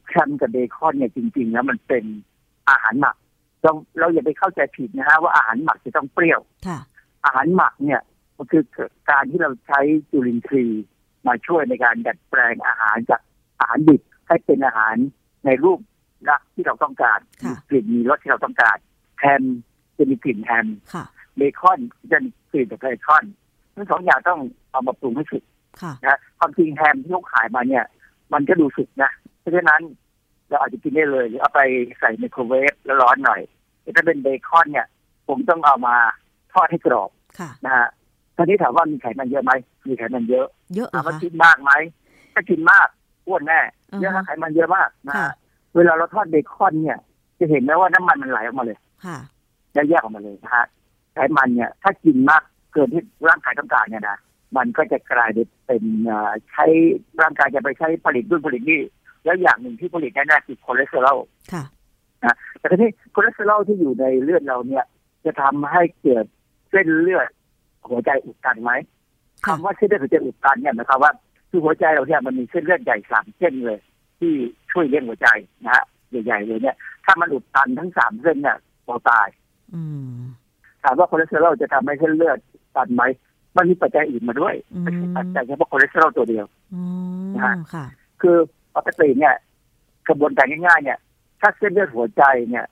[0.09, 2.05] แฮมกับเบคอนเนี่ยจริงๆแล้วมันเป็น
[2.69, 3.17] อาหารหมัก
[3.63, 6.79] เราเราอย่าไปเข้าใจผิดนะฮะว่าอาหารหมักจะต้องเปรี้ยวค่ะ
[7.25, 8.01] อาหารหมักเนี่ย
[8.37, 8.65] มันคือ
[9.11, 9.81] การที่เราใช้
[10.11, 10.85] จุลินทรีย์
[11.27, 13.21] มาช่วยในการดัดแปลงอาหารจาก
[13.59, 14.97] อาหารดิบให้เป็นอาหาร
[15.47, 15.79] ในรูป
[16.29, 18.77] ลักษณ์ที่เราต้องการค่ะมีกลิ่นมีรสที่เราต้องการ
[19.21, 19.43] แฮม
[19.97, 21.05] จะมีกลิ่นแฮมค่ะ
[21.37, 21.79] เบคอน
[22.13, 23.25] จะมีกลิ่นจากเบคอน
[23.75, 24.41] ทั้งสองอย่างต้อง
[24.71, 25.45] เอามาปรุงให้สุก
[25.83, 27.85] ค่ะนะความจริงแฮมที่เขาขายมาเนี่ย
[28.33, 29.81] มันก็ดูสุกนะเพราะฉะนั้น
[30.51, 31.61] เราอาจจะกินได้เลยหรือเอาไป
[32.01, 33.41] ใส่ไมโครเวฟแล้วร้อนหน่อย
[33.83, 34.87] แต่ถ้าเป็นเบคอนเนี่ย
[35.29, 35.97] ผมต้องเอามา
[36.53, 37.89] ทอดให้กรอบค่ะนะฮะ
[38.37, 39.53] ตอนนี้ถามว่ามีไขมันเยอะไหม
[39.89, 41.73] มีไขมันเยอะ เยอะเหรถาอมว่าคะกินมากไหม
[42.35, 42.89] ถ้ากินมาก
[43.27, 43.61] อ้วนแน่
[43.93, 45.35] อือฮะเยอะนะไขมันเยอะมากนะค่ะฮะ
[45.77, 46.99] เวลาเราทอดเบคอนเนี่ย
[47.39, 49.19] จะเห็นไหมว่าน้ำมันมันไหลออกมาเลยค่ะ
[49.75, 50.67] แยกๆออกมาเลยนะฮะ
[51.15, 52.43] ไขมันเนี่ย ถ้ากินมาก
[52.73, 54.19] เกินที่ร่างกายต้องการเนี่ยนะ
[54.57, 55.31] มันก็จะกลาย
[55.67, 56.65] เป็นเอ่อใช้
[57.23, 58.81] ร่างกายจะไปใช้ผลิตนู่นผลิตนี่
[59.25, 61.19] แล้วอย่างหนึ่งที่ผลิตแน่ๆคือคอเลสเตอรอล
[61.53, 61.65] ค่ะ
[62.59, 64.85] แต่ทีนี้คอเลสเตอรอลที่อยู่ในเลือดเราเนี่ย
[65.25, 66.25] จะทำให้เกิด
[66.71, 67.29] เส้นเลือด
[67.89, 68.73] หัวใจอุดตันไหม
[69.47, 71.13] ค่ะคำว่าเส้นเลือดหัวใจอุดตันเนี่ยหมายความว่า
[71.51, 73.79] คือหัวใจเราเนี่ยมันมีเส้นเลือดใหญ่สามเส้นเลย
[74.19, 74.33] ที่
[74.73, 75.29] ช่วยเลี้ยงหัวใจ
[75.65, 78.57] นะฮะใหญ่ๆเลยเนี่ย ถ้ามันอุดตันทั้งสามเส้นเนี่ย
[78.87, 79.29] เราตาย
[79.75, 80.21] อืม
[80.83, 82.39] ถามว่าคอเลสเตอรอลจะทำให้เส้นเลือด
[82.77, 83.03] ตันไหม
[83.57, 86.83] มันมีปัจจัยอื่นมาด้วยอืมไม่ใช่ปัจจัยเฉพาะคอเลสเตอรอลตัวเดียวอื
[87.27, 87.85] มนะฮะค่ะ
[88.23, 88.37] คือ
[88.81, 89.35] ปกติเนี่ย
[90.09, 90.99] กระบวนการง่ายๆเนี่ย
[91.41, 92.67] ถ้าเส้นเลือดหัวใจเนี่ย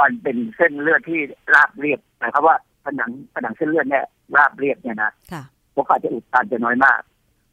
[0.00, 1.20] มันเป็นเส้นเลือดที่
[1.54, 4.04] ราบเรียบหมายความว่าผนังผนังเส้นเลือดเนี่ย
[4.36, 5.42] ราบเรียบเนี่ยนะค่ะ
[5.74, 7.00] โอกาสจะอุดตันจะน้อยมาก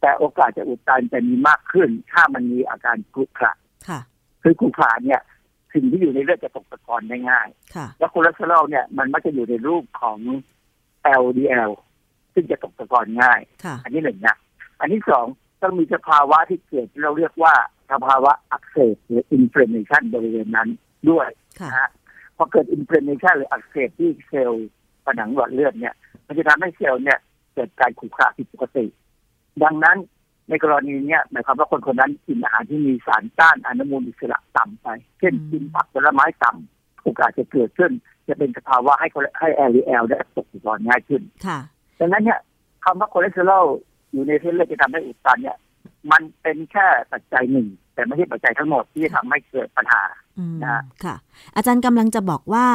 [0.01, 3.51] แต่โอกาสจะอุดตันจะมีมากขึ้น ถ้ามันมีอาการกรุขระ
[3.89, 3.99] ค่ะ
[4.43, 5.21] คือกุขระเนี่ย
[5.73, 10.17] สิ่งที่อยู่ในเลือดจะตกตะกอนได้ง่ายค่ะแล้วคอเลสเตอรอลเนี่ยมันมักจะอยู่ในรูปของ
[11.23, 11.71] LDL
[12.33, 14.37] ซึ่งจะตกตะกอนง่ายค่ะอันที่หนึ่งนะ
[14.79, 15.25] อันที่สอง
[15.61, 17.53] ต้องมีสภาวะที่เกิดที่เราเรียกว่า
[17.91, 20.69] สภาวะอักเสบหรือ inflammation บริเวณนั้น
[21.09, 21.27] ด้วย
[21.59, 21.89] ค่ะนะฮะ
[22.37, 24.67] พอเกิด inflammation หรืออักเสบที่เซลล์
[25.05, 25.95] ผนังหลอดเลือดเนี่ย
[26.27, 27.19] มันจะทำให้เซลล์เนี่ย
[27.53, 28.85] เกิดการขรุขระผิดปกติ
[29.63, 29.97] ดังนั้น
[30.49, 34.87] ในกรณีเนี้ยหมายความว่าคนคนนั้นกินอาหารที่มีสารต้านอนุมูลอิสระต่ำไป
[35.19, 37.91] เช่นอืมกินผักผลไม้ต่ำโอกาสจะเกิดขึ้น
[38.27, 41.59] จะเป็นสภาวะให้คนให้ LDL ได้ตกตะกอนง่ายขึ้นค่ะ
[41.99, 42.39] ดังนั้นเนี่ย
[42.83, 43.65] คำว่าคอเลสเตอรอล
[44.11, 45.57] อยู่ในเส้นเลือดจะทำให้อุดตันเนี่ย
[46.11, 50.03] มันเป็นแค่ปัจจัยหนึ่ง แต่ไม่ใช่ปัจจัยทั้งหมดที่จะทำให้เกิดปัญหา
[50.37, 51.15] อืมนะค่ะ
[51.55, 52.67] อาจารย์กำลังจะบอกว่า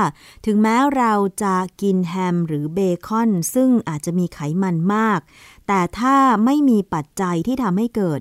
[0.46, 1.12] ถึงแม้เรา
[1.42, 5.20] จะกินแฮมหรือเบคอน ซึ่งอาจจะมีไขมันมาก
[5.68, 8.20] แต่ถ้าไม่มีปัจจัยที่ทำให้เกิด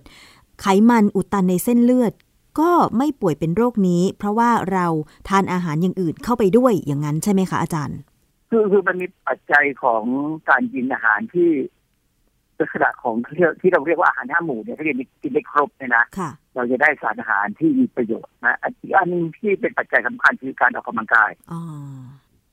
[0.62, 2.14] ไขมันอุดตันในเส้นเลือด
[2.60, 4.86] ก็ไม่ป่วยเป็นโรคนี้ เพราะว่าเรา
[5.28, 7.98] ทานอาหารอย่างอื่นเข้าไปด้วยอย่างนั้นใช่ไหมคะอาจารย์
[8.50, 10.04] คือคือมันมีปัจจัยของ
[10.50, 11.50] การกินอาหารที่
[12.60, 21.62] ลักษณะของที่ที่เราเรียกว่าอาหารห้าหมู่เนี่ยถ้ากินกินได้ครบเนี่ยนะค่ะเราจะได้สารอาหารที่มีประโยชน์นะอันอีกอันหนึงที่เป็นปัจจัยสำคัญคือการออกกำลังกายอ๋อ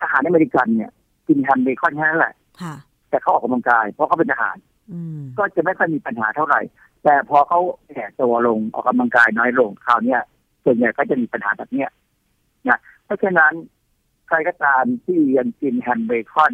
[0.02, 0.90] อาหารอเมริกันเนี่ย
[1.28, 2.74] กินแฮมเบคอนแค่นั้นแหละค่ะ
[3.10, 4.56] แต่เขาออกกำลังกาย เพราะเขาเป็นทหาร
[4.92, 6.60] อืมก็จะไม่ค่อยมีปัญหาเท่าไหร่
[7.04, 10.20] แต่พอเขาแก่ตัวลงออกกำลังกายน้อยลงคราวเนี้ย
[10.64, 11.90] ส่วนใหญ่ก็จะมีปัญหาแบบเนี้ย
[12.68, 13.52] นะเพราะฉะนั้น
[14.28, 16.52] ใครก็ตามที่ยังกินแฮมเบคอน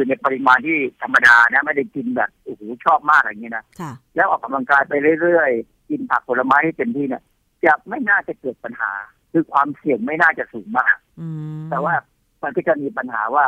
[0.00, 7.22] อยู่ในปริมาณที่ธรรมดานะไม่ได้กินแบบโอ้โหชอบมากอะไรอย่างเงี้ยนะค่ะแล้วออกกำลังกายไปเรื่อยๆ กินผักผลไม้ให้เต็มที่เนี่ย
[7.64, 8.92] จะไม่น่าจะเกิดปัญหา
[9.32, 11.28] คือความเสี่ยงไม่น่าจะสูงมากอื
[11.58, 11.94] มแต่ว่า
[12.42, 13.46] มันก็จะมีปัญหาว่า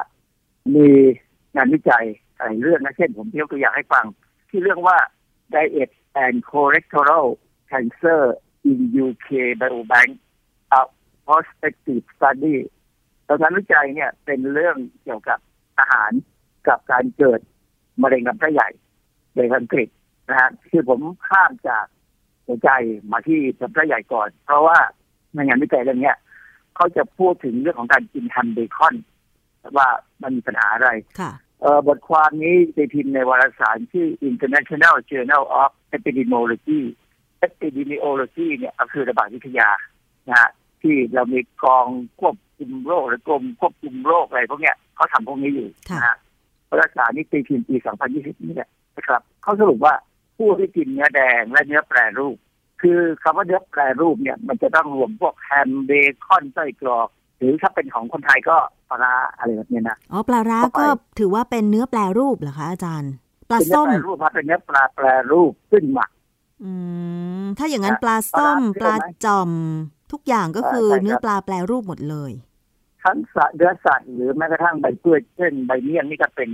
[0.74, 0.88] มี
[1.56, 2.04] งานวิจัย
[2.36, 4.04] อะไรเรื่องนะเช่นผมยกตัวอย่างให้ฟัง
[4.50, 4.96] ที่เรื่องว่า
[5.54, 5.90] diet
[6.24, 7.26] and cholesterol
[7.70, 8.22] cancer
[8.70, 9.28] in UK
[9.60, 10.10] Biobank
[10.78, 10.80] a
[11.26, 12.56] prospective study
[13.28, 15.38] ตอนนั้นวิจัยเนี่ยเป็นเรื่องเกี่ยวกับ
[15.78, 16.10] อาหาร
[16.68, 17.40] กับการเกิด
[18.02, 18.68] มะเร็งลำไส้ใหญ่
[19.36, 19.88] ในอังกฤษ
[20.28, 21.84] นะฮะคือผมข้ามจาก
[22.46, 22.70] หัวใจ
[23.12, 24.78] มาที่ลำไส้ใหญ่ก่อน เพราะว่า
[25.34, 26.16] ในงานวิจัยเรื่องเนี้ย
[26.76, 28.94] เขาจะพูดถึงเรื่องของการกินแฮมเบคอน
[29.76, 29.88] ว่า
[30.22, 30.90] มันมีปัญหาอะไร
[31.20, 36.80] ค่ะเอ่อบทความนี้ไปพิมพ์ในวารสารชื่อ International Journal of Epidemiology
[37.46, 39.68] Epidemiology เนี่ยก็คือระบาดวิทยา
[40.28, 40.50] นะฮะ
[40.82, 41.86] ที่เรามีกอง
[42.20, 46.16] ควบคุมโรคหรือกรมควบคุมโรคอะไรพวกเนี้ยเขาทำพวกนี้อยู่ค่ะนะฮะ
[46.72, 47.76] วารสารนี้ตีพิมพ์ปี
[48.10, 49.94] 2020 นี่แหละนะครับเขาสรุปว่า
[50.38, 52.36] ผู้ที่กินเนื้อแดงและเนื้อแปรรูป
[52.82, 55.90] คือคำว่าเนื้อแปรรูปเนี่ย มันจะต้องรวมพวกแฮมเบ
[56.26, 57.08] คอนไส้กรอก
[57.38, 58.56] หรือถ้าเป็นของคนไทยก็
[58.90, 60.86] ปลาร้าอะไรแบบเนี้ยนะอ๋อปลาร้าเข้าไปก็
[61.18, 63.12] ถือว่าเป็นเนื้อแปรรูปเหรอคะอาจารย์
[63.48, 66.10] ปลาเป็นเนื้อส้มแปรรูปครับเป็นเนื้อปลาแปรรูปขึ้นหมัก
[66.64, 66.72] อื
[67.42, 69.50] มถ้าอย่างนั้นนะปลาส้มปปลาลาร้าเชื่อไหมจอม
[70.12, 72.32] ทุกอย่างก็คือใช่ครับเนื้อปลาแปรรูปหมดเลย
[73.04, 76.50] ทั้งสัตว์เนื้อสัตว์หรือแม้กระทั่งใบเปื่อยเช่นใบเมี่ยงนี่ก็เป็น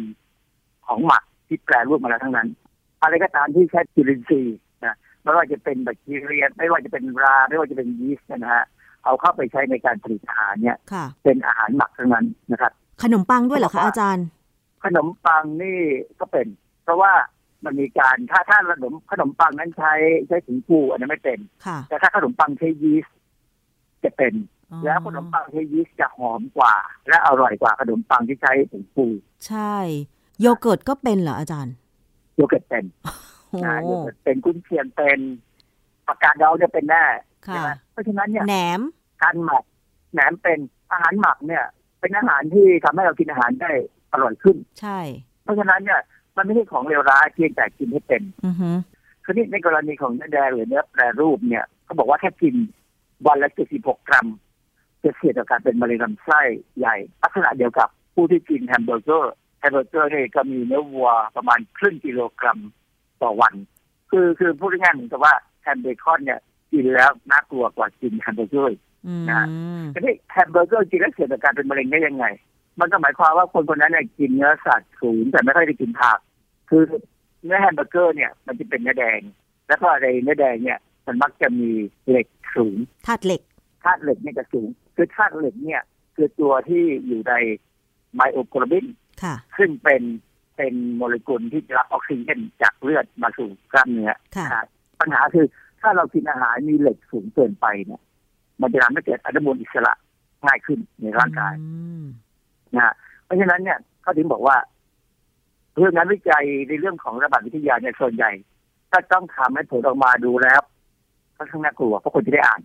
[0.86, 2.48] ของหมักที่แปรรูปมาแล้วทั้งนั้น
[3.02, 8.64] อะไรก็ตามที่ใช้จุลินทรีย์นะไม่ว่าจะเป็นแบคทีเรีย ไม่ว่าจะเป็นรา ไม่ว่าจะเป็นยีสต์นะฮะ
[9.04, 12.72] เอาเข้าไปใช้ในการผลิตอาหารเนี่ยค่ะเป็นอาหารหมักทั้งนั้นนะครับ
[13.02, 14.26] ขนมปังด้วยเหรอเขาบคะอกว่าอาจารย์
[14.84, 15.78] ขนมปังนี่
[16.20, 16.46] ก็เป็น
[16.84, 17.12] เพราะว่า
[17.64, 19.92] มันมีการถ้าถ้าขนมขนมปังนั้นใช้
[20.28, 23.16] ใช้ถุงปูอันนั้นไม่เป็นค่ะแต่ถ้าขนมปังใช้ยีสต์
[24.04, 26.74] จะเป็นอ๋อ แล้วขนมปังใช้ยีสต์จะหอมกว่า
[27.08, 29.06] และอร่อยกว่าขนมปังที่ใช้ถุงปู
[29.46, 29.74] ใช่
[30.40, 31.74] โยเกิร์ตก็เป็นเหรออาจารย์
[32.36, 32.84] โยเกิร์ตเป็น
[33.48, 35.18] โอ้นะโยเกิร์ตเป็นกุ้นเชียงเป็น
[36.06, 37.04] ปากกาดองจะเป็นแน่
[37.44, 38.80] ใช่ค่ะไหมเพราะฉะนั้นเนี่ยแหนม
[39.22, 39.64] การหมัก
[40.12, 40.58] แหนมเป็น
[40.92, 41.64] อาหารหมักเนี่ย
[42.00, 43.72] เป็นอาหารที่ทำให้เรากินอาหารได้
[44.12, 44.98] อร่อยขึ้น ใช่
[45.42, 46.00] เพราะฉะนั้นเนี่ย
[46.36, 48.70] มันไม่ใช่ของเลวร้ายเพียงแต่กินให้เป็นอือฮึ
[49.24, 52.54] คือนี่ในกรณีของเนื้อแดงหรือเนื้อแปรรูปเนี่ยเขาบอกว่าถ้ากิน
[53.26, 54.26] วันละ76กรัม
[55.04, 56.40] จะเสี่ยงต่อการเป็นมะเร็งลำไส้
[56.78, 62.58] ใหญ่ ลักษณะเดียวกับผู้ที่กินแฮมเบอร์เกอร์แฮมเบอร์เกอร์เนี่ยก็มีเนื้อวัวประมาณครึ่งกิโลกรัม
[63.22, 63.54] ต่อวัน
[64.10, 66.40] คือคือพูดง่ายๆเหมือนกับว่าแฮมเบคอนเนี่ย
[66.72, 69.46] กินแล้วน่ากลัวกว่ากินแฮมเบอร์เกอร์อืมนะ
[69.94, 72.26] ทีนี้แฮมเบอร์เกอร์กินแล้วเสี่ยงต่อการเป็นมะเร็งได้ยังไง
[72.80, 76.18] มันก็หมายความว่าคนคนนั้นเนี่ยกินเนื้อสัตว์สูงแต่ไม่ค่อยได้กินผัก
[76.70, 76.82] คือ
[77.44, 79.20] เนื้อแฮมเบอร์เกอร์เนี่ยมันจะเป็นเนื้อแดง
[79.68, 81.70] แล้วก็ในเนื้อแดงเนี่ยมันมักจะมี
[82.08, 82.76] เหล็กสูง
[83.06, 83.42] ธาตุเหล็ก
[83.82, 85.82] ธาตุเหล็กเนี่ยจะสูง คือธาตุเหล็กเนี่ย
[86.16, 87.34] คือตัวที่อยู่ใน
[88.14, 88.86] ไมโอโกลบิน
[89.22, 90.02] ค่ะซึ่งเป็น
[90.56, 94.64] เป็นโมเลกุลที่รับออกซิเจนจากเลือดมาสู่กล้ามเนื้อค่ะนะฮะ
[95.00, 95.46] ปัญหาคือ
[95.80, 98.02] ถ้าเรากินอาหารมีเหล็กสูงเกินไปเนี่ย
[98.60, 99.92] มันจะทำให้เกิดอนุมูลอิสระ
[100.46, 101.68] ง่ายขึ้นในร่างกายอื
[102.02, 102.04] ม
[102.74, 104.56] นะฮะเพราะฉะนั้นเนี่ยเขาถึงบอกว่า
[105.78, 108.30] เรื่องงานวิจัยในเรื่องของระบาดวิทยาเนี่ยส่วนใหญ่
[108.90, 110.60] ถ้าต้องทำให้ผลออกมาดูแล้ว
[111.36, 112.60] ค่อนข้างน่ากลัวเพราะคนจะได้อ่าน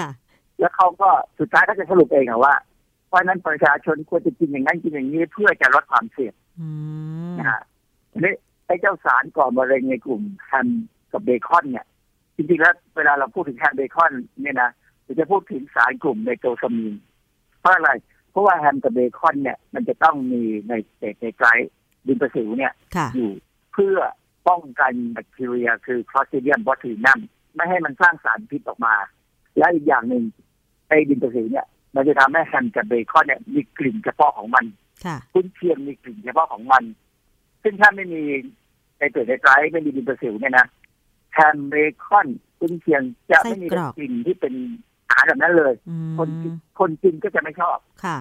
[0.00, 0.10] ค่ะ
[0.60, 2.54] แล้วเขาก็สุดท้ายก็จะสรุปเองอะว่า
[3.06, 6.68] เพราะฉะนั้นประชาชนควรจะกินอย่างนั้นกินอย่างนี้เพื่อจะลดความเสี่ยงอื
[7.32, 7.62] มนะฮะ
[8.12, 8.34] ทีนี้
[8.66, 10.68] ไอ้เจ้าสารก่อมะเร็งในกลุ่มแฮม
[11.12, 11.86] กับเบคอนเนี่ย
[12.36, 14.70] จริงๆแล้วเวลาเราพูดถึงแฮมเบคอนเนี่ยนะ
[15.04, 16.94] เราจะพูดถึงสารกลุ่มไนโตรซามีน
[17.60, 17.90] เพราะอะไร
[18.30, 21.70] เพราะว่าแฮมกับเบคอนเนี่ย มันจะต้องมีไนเตรตไนไตรต์
[22.06, 23.30] ดินประสิวเนี่ยค่ะอยู่
[23.72, 23.96] เพื่อ
[24.48, 27.20] ป้องกันแบคทีเรียคือคลอส t เดียมบอทูนัม
[27.54, 28.94] ไม่ให้มันสร้างสารพิษออกมา
[29.58, 30.24] และอีกอย่างหนึ่ง
[30.90, 34.64] ไอ้ดินประสิวเนี่ย มันจะทำให้แฮมกับเบคอนเนี่ยมีกลิ่นเฉพาะของมัน
[35.04, 36.82] ค่ะกุนเชียงมีกลิ่นเฉพาะของมัน
[37.62, 38.22] ซึ่งถ้าไม่มี
[38.98, 40.66] ไนเตรตไนไตรต์ไม่มีดินประสิวเนี่ยนะ
[41.34, 41.74] แฮมเบ
[42.04, 44.54] คอนกุนเชียงจะไม่มีไส้กรอกกลิ่นที่เป็น
[45.08, 48.16] อาหารแบบนั้นเลยอืมคนกินคนกินก็จะไม่ชอบค่ะ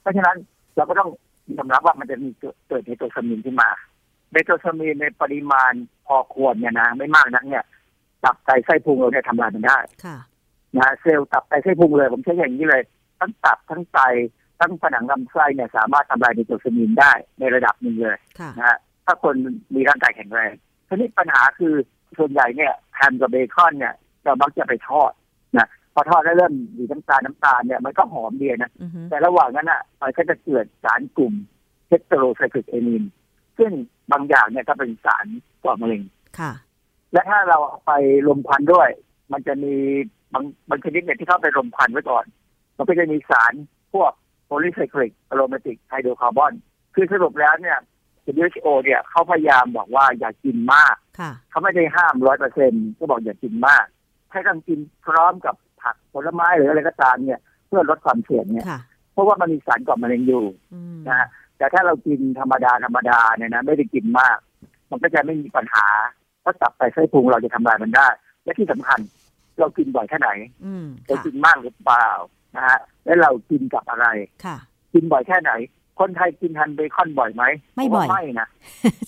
[0.00, 0.36] เพราะฉะนั้น
[0.76, 1.08] เราก็ต้อง
[1.56, 2.28] ยอมรับว่ามันจะมี
[2.68, 3.68] เกิดเนโตรซามีนขึ้นมา
[4.32, 5.72] เนโตรซามีนในปริมาณ
[6.06, 7.64] พอควรเนี่ยนะไม่มากนักเนี่ย
[8.24, 10.16] ตับไตไส้พุงเราเนี่ยทำลายมันได้ค่ะ
[10.78, 12.82] นะเซลล์ตับไตไส้พุงเลย ผมใช้อย่างนี้เลย
[13.18, 14.00] ทั้งตับทั้งไต
[14.60, 19.34] ทั้งผนังลำไส้เนี่ยสามารถทำลายเนโตรซามีนได้ในระดับหนึ่งเลยค่ะนะฮะถ้าคน
[19.74, 20.52] มีร่างกายแข็งแรง
[20.88, 21.74] ทีนี้ปัญหาคือ
[22.18, 23.94] ส่วนใหญ่เนี่ยแฮมกับเบคอนเนี่ย
[24.24, 25.12] เรามักจะไปทอด
[25.56, 31.34] นะพอทอดแล้วเริ่มมีน้ำตาลน้ำตาลเนี่ยมันก็หอมดีนะอือฮึแต่ระหว่างนั้นอะมันก็จะเกิดสารกลุ่ม
[31.88, 33.04] heterocyclic amine
[33.58, 33.72] ซึ่ง
[34.12, 35.26] บางอย่างเนี่ยก็เป็นสาร
[35.64, 36.02] ก่อมะเร็ง
[36.38, 36.52] ค่ะ
[37.12, 37.92] และถ้าเราเอาไป
[38.28, 38.88] ลมควันด้วย
[39.32, 39.74] มันจะมี
[40.34, 42.24] บางบางชนิดเนี่ยที่เข้าไปลมควันไว้ก่อน
[42.76, 43.52] มันก็จะมีสาร
[43.94, 44.12] พวก
[44.46, 46.52] polycyclic aromatic hydrocarbon
[46.94, 47.78] คือสรุปแล้วเนี่ย
[48.26, 53.84] WHO เนี่ยเขาพยายามบอกว่าอย่ากินมากค่ะเขาไม่ได้ห้ามร้อยเปอร์เซ็นก็บอกอย่ากินมาก
[54.30, 58.80] ให้ต้องกินพร้อมกับผักผลไม้หรืออะไรก็ตามเนี่ย เพื่อลดความเสี่ยงเนี่ยค่ะ
[59.12, 61.28] เพราะว่ามันมีสารก่อมะเร็งอยู่อืมนะฮะ
[61.58, 64.38] แต่ถ้าเรากินธรรมดาธรรมดาเนี่ยนะไม่ได้กินมาก
[64.90, 65.86] มันก็จะไม่มีปัญหา
[66.40, 68.08] เพราะตับไตไส้พุงเราจะทำลายมันได้
[68.44, 69.00] และที่สำคัญ
[69.58, 70.30] เรากินบ่อยแค่ไหน
[70.64, 72.08] อืมเราค่ะกินมากหรือเปล่า
[72.56, 74.06] นะฮะและเรากินกับอะไร
[74.44, 74.56] ค่ะ
[74.92, 75.52] กินบ่อยแค่ไหน
[76.00, 77.44] คนไทยกินฮันเบคอนบ่อยไหม
[77.76, 78.48] ไม่บ่อยผมว่าไม่นะ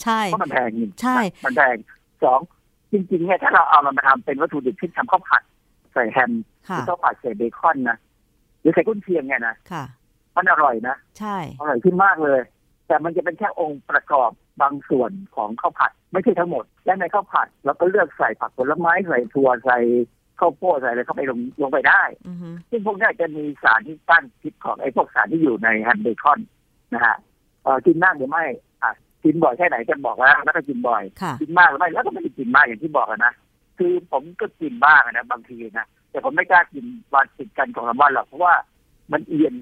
[0.03, 1.77] ใช่เพราะมันแพงจริงใช่มันแพง
[2.23, 2.41] สอง
[2.93, 5.43] จริงๆเนี่ยถ้าเราเอามันมาทำเป็นวัตถุดิบที่ทำข้าวผัด
[5.93, 6.33] ใส่แฮม
[6.69, 7.97] หค่ะรือข้าวผัดใส่เบคอนนะ
[8.61, 9.85] หรือใส่กุ้นเชียงเนี่ยนะค่ะ
[10.37, 12.41] มันอร่อยนะใช่อร่อยขึ้นมากเลย
[12.87, 14.31] แต่มันจะเป็นแค่องค์ประกอบ
[14.63, 19.79] บางส่วนของข้าวผัดไม่ใช่ทั้งหมด และในข้าวผัดเราก็เลือกใส่ผักผลไม้ใส่ถั่วใส่
[20.41, 26.41] ข้าวโพดใส่อะไรเข้าไปลงลงไปได้อือฮึซึ่งพวกนี้จะมีสารที่ต้านพิษของไอ้พวกสารที่อยู่ในแฮมเบคอน
[26.95, 27.17] นะฮะ
[27.63, 28.45] เอ่อกินมากหรือไม่
[28.83, 28.93] อะ
[29.25, 33.33] กินบ่อยแค่ไหนจะบอกแล้วแล้วก็กินบ่อยค่ะกินมากหรือไม่แล้วก็ไม่ได้กินมากอย่างที่บอกอะนะ
[33.79, 36.85] คือผมก็กินบ้างอะนะบางทีนะแต่ผมไม่กล้ากิน
[37.15, 38.55] วันติดกันของละวันหรอกเพราะว่า
[39.13, 39.55] มันเอียน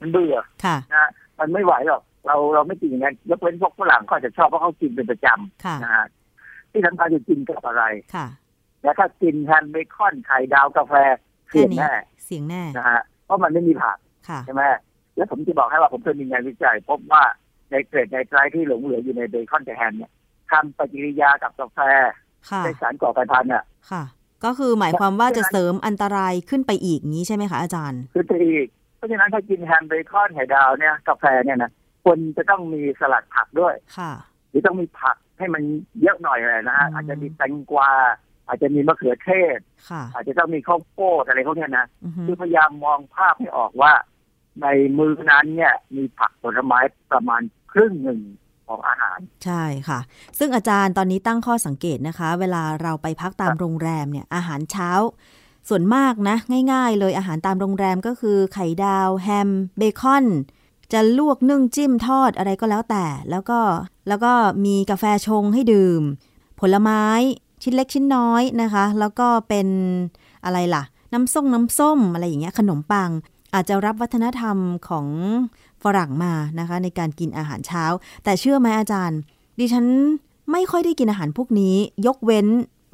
[0.00, 1.10] มันเบื่อค่ะนะ
[1.40, 5.26] มันไม่ไหวหรอกเราเราไม่กินอย่างนั้นยกเว้นพวกฝรั่งเขาอาจจะชอบเพราะเขากินเป็นประจ
[5.64, 6.06] ค่ะำนะฮะ
[6.72, 8.26] ที่สำคัญคือกินกับอะไรค่ะ
[8.82, 10.94] แล้วถ้ากินแฮมเบคอนไข่ดาวกาแฟ
[11.48, 11.92] เสี่ยงแน่
[12.24, 14.62] เสียงแน่นะฮะเพราะมันไม่มีผักค่ะใช่ไหม
[15.16, 17.22] แล้วผมจะบอกให้ว่าผมเคยมีงานวิจัย พบว่า
[17.70, 20.12] ในเกรดในไตรที่หลงเหลืออยู่ในเบคอนกับแฮมเนี่ย
[20.50, 21.78] ทำปฏิกิริยากับกาแฟ
[22.50, 24.02] ค่ะในสารก่อการพันธุ์อะค่ะ
[24.44, 28.66] ก็คือหมายความว่าเพราะจะฉะนั้นเสริมอันตรายขึ้นไปอีกงี้ใช่ไหมคะอาจารย์คือจะอีก
[28.96, 31.70] เพราะฉะนั้นถ้ากินแฮมเบคอนไข่ดาวเนี่ยกาแฟเนี่ยนะ
[32.04, 34.12] ควรจะต้องมีสลัดผักด้วย ค่ะ
[34.50, 35.62] หรือต้องมีผักให้มัน
[36.02, 37.90] เยอะหน่อยเลยนะฮะอืมอาจจะมีแตงกวา
[38.52, 39.58] อาจจะมีมะเขือเทศ
[39.90, 43.92] ค่ะอาจจะต้องมีข้าวโพดอะไรพวกเนี้ยนะอือฮึคือพยายามมองภาพให้ออกว่า
[44.62, 44.66] ใน
[44.98, 46.78] มือนั้นเนี่ยมีผักผลไม้
[47.12, 47.42] ประมาณ
[47.72, 48.20] ครึ่งหนึ่ง
[48.68, 50.00] ของอาหาร ใช่ค่ะ
[50.38, 54.90] ซึ่งอาจารย์ตอนนี้ตั้งข้อสังเกตนะคะ เวลาเราไปพักตามครับโรงแรมเนี่ยอาหารเช้า
[55.68, 56.36] ส่วนมากนะ
[56.72, 59.48] ง่าย ๆ เลยอาหารตามโรงแรมก็คือไข่ดาว แฮม
[59.78, 60.26] เบคอน
[60.92, 63.60] จะลวกนึ่งจิ้มทอดอะไรก็แล้วแต่ แล้วก็
[64.08, 64.32] แล้วก็
[64.64, 66.02] มีกาแฟชงให้ดื่ม
[66.60, 67.04] ผลไม้
[67.62, 69.68] ชิ้นเล็กชิ้นน้อยนะคะ แล้วก็เป็น
[70.44, 70.82] อะไรล่ะ
[71.12, 73.10] น้ำส้มน้ำส้มอะไรอย่างเงี้ยขนมปัง
[73.54, 74.56] อาจจะรับวัฒนธรรม
[74.88, 75.06] ของ
[75.82, 77.84] ฝรั่งมานะคะ ในการกินอาหารเช้า
[78.24, 79.18] แต่เชื่อไหมอาจารย์
[79.58, 79.86] ดิฉัน
[80.52, 81.74] ไม่ค่อยได้กินอาหารพวกนี้
[82.06, 82.46] ยกเว้น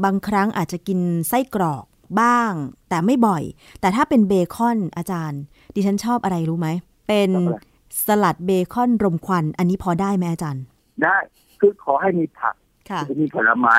[0.05, 1.85] บางครั้งอาจจะกินไส้กรอก
[2.21, 2.53] บ้าง
[2.89, 3.43] แต่ไม่บ่อย
[3.81, 5.41] แต่ถ้าเป็นเบคอนอาจารย์
[5.75, 6.69] ดิฉันชอบอะไรรู้ไหม
[7.09, 7.59] เป็นชอบอะไร
[8.07, 10.62] สลัดเบคอนรมควัน อันนี้พอได้ไหมอาจารย์
[11.03, 11.16] ได้
[11.61, 12.55] คือขอให้มีผัก
[12.91, 13.77] ค่ะจะมีผลไม้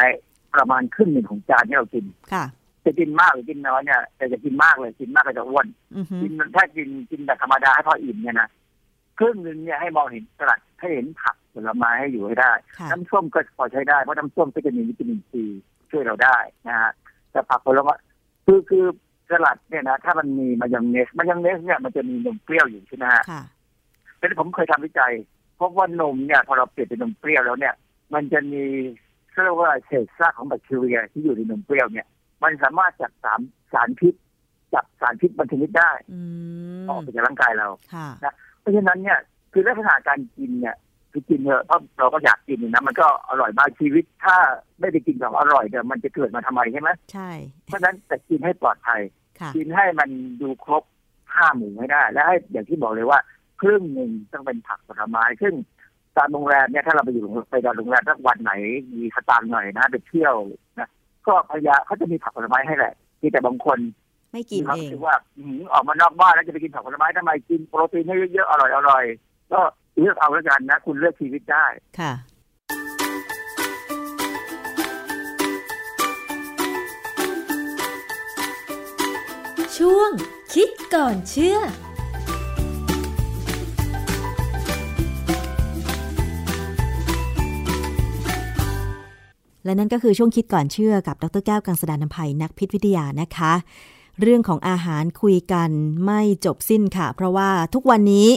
[0.55, 2.45] ประมาณครึ่งหนึ่งของจานที่เรากินค่ะ
[2.85, 8.49] จะกินมากหรือกินน้อยเนี่ยแต่จะกินมากเลยกินมากก็จะอ้วนอือฮึกินถ้ากินกินแบบธรรมดาให้พออิ่มเนี่ยนะ
[9.19, 15.43] ครึ่งหนึ่งเนี่ยให้มองเห็นสลัดให้เห็นผักผลไม้ให้อยู่ให้ได้ค่ะน้ำส้มก็พอใช้ได้เพราะน้ำส้มก็จะมีวิตามินซี
[15.89, 16.37] ช่วยเราได้
[16.67, 16.91] นะฮะ
[17.31, 17.93] แต่ผักผลไม้
[18.45, 18.85] คือคือ
[19.29, 23.41] สลัดเนี่ยนะถ้ามันมีมายองเนสมายองเนสเนี่ยมันจะมีนมเปรี้ยวอยู่ใช่ไหมฮะค่ะ
[24.17, 25.13] แต่ผมเคยทำวิจัย
[25.59, 27.73] พบว่านมเนี่ยพอเราเปลี่ยนเป็นนมเปรี้ยวแล้วเนี่ย
[28.13, 28.63] มันจะมี
[29.43, 32.07] เรียกว่าเศษซากของแบคทีเรียที่อยู่ในนมเปรี้ยวเนี่ย
[32.43, 33.39] มันสามารถจับสาร
[33.73, 34.13] สารพิษ
[34.73, 36.19] จับสารพิษบางชนิดได้อื
[36.81, 38.07] มออกไปจากร่างกายเราค่ะ
[38.59, 39.19] เพราะฉะนั้นเนี่ย
[39.53, 40.75] คือลักษณะการกินเนี่ย
[41.11, 44.37] คือกินเถอะเพราะเราก็อยากกินนะมันก็อร่อยมากชีวิต ถ้า
[44.79, 47.31] ไม่ได้กินของอร่อยเดี๋ยวมันจะเกิดมาทำไมใช่ไหมใช่
[47.65, 49.01] เพราะฉะนั้นแต่กินให้ปลอดภัย
[49.39, 50.09] ค่ะกินให้มัน
[50.41, 50.83] ดูครบ
[51.35, 53.19] ห้าหมู่ให้ได้ และให้อย่างที่บอกเลยว่า
[53.61, 55.53] ครึ่งหนึ่งต้องเป็นผักผลไม้ซึ่ง
[56.19, 58.51] ตามโรงแรมเนี่ยถ้าเราไปอยู่ไปนอนโรงแรมสักวันไหน
[58.93, 60.35] มีสตางค์หน่อยนะไปเที่ยว
[60.79, 60.89] นะ
[61.27, 63.79] ก็พยายามเขาจะมีผักผลไม้ให้แหละที่แต่บางคน
[64.33, 69.59] ไม่กินเขาเองคิดว่าอื้อหือออกมานอกบ้านแล้วจะไปกินผักผลไม้ทำไมกินโปรตีนให้เยอะๆอร่อยอร่อยๆก็
[69.99, 71.65] เลือกเอาแล้วกันนะ คุณเลือกชีวิตได้
[71.99, 72.13] ค่ะ
[79.77, 80.11] ช่วง
[80.53, 81.57] คิดก่อนเชื่อ
[89.69, 93.53] และนั่นก็คือช่วงคิดก่อนเชื่อกับดรแก้วกังสดานนภัยนักพิษวิทยานะคะ
[94.21, 95.69] เรื่องของอาหารคุยกัน
[96.05, 98.27] ไม่จบสิ้นค่ะ เพราะว่าทุกวันนี้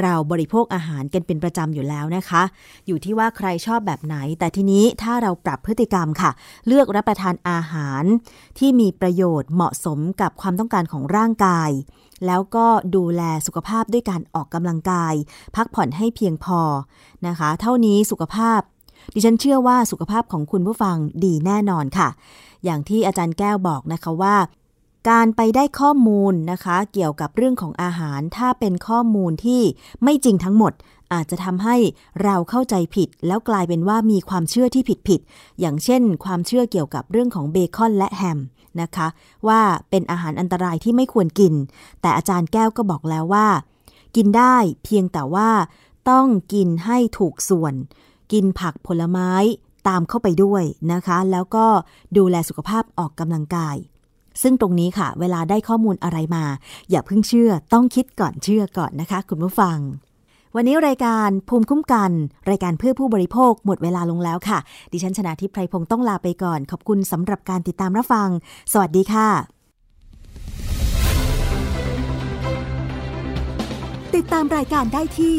[0.00, 2.42] เราบริโภคอาหารกันเป็นประจำอยู่แล้วนะคะ
[2.86, 6.30] อยู่ที่ว่าใครชอบแบบไหน แต่ทีนี้ถ้าเราปรับพฤติกรรมค่ะ
[6.66, 8.04] เลือกรับประทานอาหาร
[8.58, 11.70] ที่มีประโยชน์เหมาะสมกับความต้องการของร่างกาย
[12.26, 12.66] แล้วก็
[12.96, 15.14] ดูแลสุขภาพด้วยการออกกำลังกาย
[15.56, 16.60] พักผ่อนให้เพียงพอ
[17.26, 18.60] นะคะ เท่านี้สุขภาพ
[19.14, 22.08] ดิฉันเชื่อว่าสุขภาพของคุณผู้ฟังดีแน่นอนค่ะ
[22.64, 24.36] อย่างที่อาจารย์แก้วบอกนะคะว่า
[25.10, 29.62] การไปได้ข้อมูลนะคะ เกี่ยวกับเรื่องของอาหาร ถ้าเป็นข้อมูลที่
[30.02, 30.72] ไม่จริงทั้งหมด
[31.12, 31.76] อาจจะทำให้
[32.22, 38.38] เราเข้าใจผิด แล้วกลายเป็นว่ามีความเชื่อที่ผิดผิดๆอย่างเช่น ความเชื่อเกี่ยวกับเรื่องของเบคอนและแฮม
[38.82, 39.08] นะคะ
[39.48, 41.54] ว่าเป็นอาหารอันตรายที่ไม่ควรกิน
[42.00, 43.48] แต่อาจารย์แก้วก็บอกแล้วว่า
[44.16, 45.50] กินได้เพียงแต่ว่า
[46.10, 47.74] ต้องกินให้ถูกส่วน
[48.32, 49.30] กินผักผลไม้
[49.88, 50.62] ตามเข้าไปด้วย
[50.92, 51.66] นะคะ แล้วก็
[52.16, 53.76] ดูแลสุขภาพออกกำลังกาย
[54.42, 56.44] ซึ่งตรงนี้ค่ะ เวลาได้ข้อมูลอะไรมา
[56.90, 59.78] อย่าเพิ่งเชื่อต้องคิดก่อนเชื่อก่อนนะคะ คุณผู้ฟัง
[60.56, 62.10] วันนี้รายการภูมิคุ้มกัน
[62.50, 64.58] รายการเพื่อผู้บริโภคหมดเวลาลงแล้วค่ะ
[64.92, 68.28] ดิฉันชนะทิพไพรพงศ์ต้องลาไปก่อน ขอบคุณสำหรับการติดตามรับฟัง
[68.72, 69.28] สวัสดีค่ะ
[74.14, 75.38] ติดตามรายการได้ที่